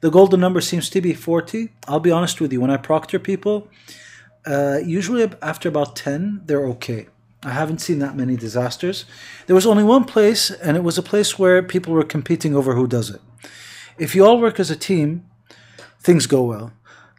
The 0.00 0.10
golden 0.10 0.40
number 0.40 0.60
seems 0.60 0.90
to 0.90 1.00
be 1.00 1.14
40. 1.14 1.70
I'll 1.88 2.00
be 2.00 2.10
honest 2.10 2.38
with 2.40 2.52
you, 2.52 2.60
when 2.60 2.70
I 2.70 2.76
proctor 2.76 3.18
people, 3.18 3.68
uh, 4.44 4.80
usually 4.84 5.26
after 5.40 5.68
about 5.70 5.96
10, 5.96 6.42
they're 6.44 6.66
okay. 6.66 7.06
I 7.42 7.50
haven't 7.50 7.78
seen 7.78 7.98
that 8.00 8.16
many 8.16 8.36
disasters. 8.36 9.06
There 9.46 9.54
was 9.54 9.66
only 9.66 9.84
one 9.84 10.04
place, 10.04 10.50
and 10.50 10.76
it 10.76 10.82
was 10.82 10.98
a 10.98 11.02
place 11.02 11.38
where 11.38 11.62
people 11.62 11.94
were 11.94 12.04
competing 12.04 12.54
over 12.54 12.74
who 12.74 12.86
does 12.86 13.10
it. 13.10 13.20
If 13.98 14.14
you 14.14 14.24
all 14.24 14.40
work 14.40 14.58
as 14.58 14.70
a 14.70 14.76
team, 14.76 15.24
things 16.00 16.26
go 16.26 16.42
well. 16.42 16.72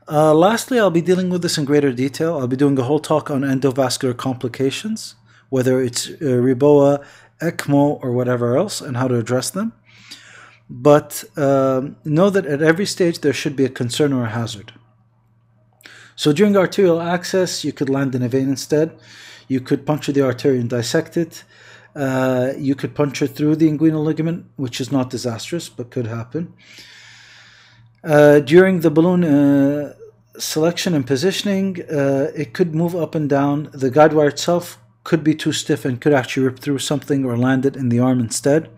Uh, 0.07 0.33
lastly, 0.33 0.79
I'll 0.79 0.91
be 0.91 1.01
dealing 1.01 1.29
with 1.29 1.41
this 1.41 1.57
in 1.57 1.65
greater 1.65 1.91
detail. 1.91 2.37
I'll 2.37 2.47
be 2.47 2.55
doing 2.55 2.77
a 2.77 2.83
whole 2.83 2.99
talk 2.99 3.31
on 3.31 3.41
endovascular 3.41 4.15
complications, 4.15 5.15
whether 5.49 5.81
it's 5.81 6.07
uh, 6.07 6.13
REBOA, 6.19 7.03
ECMO, 7.41 7.99
or 8.03 8.11
whatever 8.11 8.55
else, 8.55 8.81
and 8.81 8.97
how 8.97 9.07
to 9.07 9.17
address 9.17 9.49
them. 9.49 9.73
But 10.69 11.23
um, 11.37 11.97
know 12.05 12.29
that 12.29 12.45
at 12.45 12.61
every 12.61 12.85
stage 12.85 13.19
there 13.19 13.33
should 13.33 13.55
be 13.55 13.65
a 13.65 13.69
concern 13.69 14.13
or 14.13 14.23
a 14.23 14.29
hazard. 14.29 14.73
So 16.15 16.31
during 16.31 16.55
arterial 16.55 17.01
access, 17.01 17.65
you 17.65 17.73
could 17.73 17.89
land 17.89 18.13
in 18.15 18.21
a 18.21 18.29
vein 18.29 18.47
instead. 18.49 18.97
You 19.47 19.59
could 19.59 19.85
puncture 19.85 20.11
the 20.11 20.21
artery 20.21 20.59
and 20.59 20.69
dissect 20.69 21.17
it. 21.17 21.43
Uh, 21.95 22.53
you 22.57 22.75
could 22.75 22.93
puncture 22.93 23.27
through 23.27 23.55
the 23.55 23.69
inguinal 23.69 24.03
ligament, 24.03 24.45
which 24.55 24.79
is 24.79 24.91
not 24.91 25.09
disastrous 25.09 25.67
but 25.67 25.89
could 25.89 26.07
happen. 26.07 26.53
Uh, 28.05 28.39
during 28.39 28.81
the 28.81 28.91
balloon 28.91 29.23
uh, 29.23 29.94
selection 30.39 30.93
and 30.93 31.05
positioning, 31.05 31.81
uh, 31.91 32.31
it 32.35 32.53
could 32.53 32.75
move 32.75 32.95
up 32.95 33.15
and 33.15 33.29
down. 33.29 33.69
The 33.73 33.89
guide 33.89 34.13
wire 34.13 34.29
itself 34.29 34.77
could 35.03 35.23
be 35.23 35.35
too 35.35 35.51
stiff 35.51 35.85
and 35.85 36.01
could 36.01 36.13
actually 36.13 36.45
rip 36.45 36.59
through 36.59 36.79
something 36.79 37.25
or 37.25 37.37
land 37.37 37.65
it 37.65 37.75
in 37.75 37.89
the 37.89 37.99
arm 37.99 38.19
instead. 38.19 38.69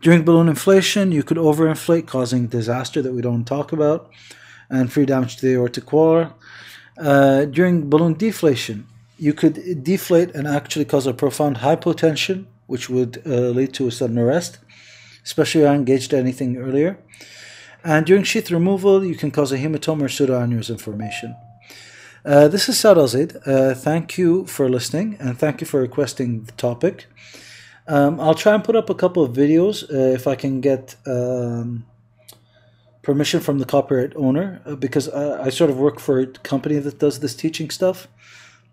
During 0.00 0.24
balloon 0.24 0.48
inflation, 0.48 1.12
you 1.12 1.22
could 1.22 1.38
overinflate, 1.38 2.06
causing 2.06 2.46
disaster 2.46 3.02
that 3.02 3.12
we 3.12 3.22
don't 3.22 3.44
talk 3.44 3.72
about, 3.72 4.10
and 4.70 4.92
free 4.92 5.06
damage 5.06 5.36
to 5.36 5.46
the 5.46 5.54
aortic 5.54 5.92
wall. 5.92 6.32
Uh, 6.98 7.44
during 7.46 7.90
balloon 7.90 8.14
deflation, 8.14 8.86
you 9.18 9.32
could 9.32 9.82
deflate 9.82 10.34
and 10.34 10.46
actually 10.46 10.84
cause 10.84 11.06
a 11.06 11.14
profound 11.14 11.56
hypotension, 11.58 12.46
which 12.66 12.88
would 12.88 13.22
uh, 13.26 13.50
lead 13.50 13.72
to 13.74 13.86
a 13.86 13.90
sudden 13.90 14.18
arrest, 14.18 14.58
especially 15.24 15.62
if 15.62 15.68
I 15.68 15.74
engaged 15.74 16.12
anything 16.12 16.56
earlier. 16.56 16.98
And 17.86 18.04
during 18.04 18.24
sheath 18.24 18.50
removal, 18.50 19.04
you 19.04 19.14
can 19.14 19.30
cause 19.30 19.52
a 19.52 19.58
hematoma 19.58 20.02
or 20.02 20.08
pseudoaneurysm 20.08 20.80
formation. 20.80 21.36
Uh, 22.24 22.48
this 22.48 22.68
is 22.68 22.80
Saad 22.80 22.98
Al-Zaid. 22.98 23.36
Uh, 23.46 23.74
thank 23.74 24.18
you 24.18 24.44
for 24.46 24.68
listening 24.68 25.16
and 25.20 25.38
thank 25.38 25.60
you 25.60 25.68
for 25.68 25.80
requesting 25.80 26.42
the 26.42 26.52
topic. 26.52 27.06
Um, 27.86 28.18
I'll 28.18 28.34
try 28.34 28.54
and 28.54 28.64
put 28.64 28.74
up 28.74 28.90
a 28.90 28.94
couple 28.96 29.22
of 29.22 29.36
videos 29.36 29.84
uh, 29.84 30.16
if 30.16 30.26
I 30.26 30.34
can 30.34 30.60
get 30.60 30.96
um, 31.06 31.86
permission 33.04 33.38
from 33.38 33.60
the 33.60 33.64
copyright 33.64 34.16
owner 34.16 34.60
uh, 34.66 34.74
because 34.74 35.08
I, 35.08 35.44
I, 35.44 35.50
sort 35.50 35.70
of 35.70 35.78
work 35.78 36.00
for 36.00 36.18
a 36.18 36.26
company 36.26 36.80
that 36.80 36.98
does 36.98 37.20
this 37.20 37.36
teaching 37.36 37.70
stuff 37.70 38.08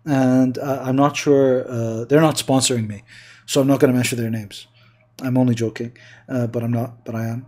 and 0.04 0.58
uh, 0.58 0.82
I'm 0.82 0.96
not 0.96 1.16
sure, 1.16 1.64
uh, 1.70 2.04
they're 2.06 2.20
not 2.20 2.34
sponsoring 2.34 2.88
me, 2.88 3.04
so 3.46 3.60
I'm 3.60 3.68
not 3.68 3.78
going 3.78 3.92
to 3.92 3.96
mention 3.96 4.18
their 4.18 4.28
names. 4.28 4.66
I'm 5.22 5.38
only 5.38 5.54
joking, 5.54 5.96
but 6.26 6.64
I'm 6.64 6.72
not, 6.72 7.04
but 7.04 7.14
I 7.14 7.26
am. 7.28 7.46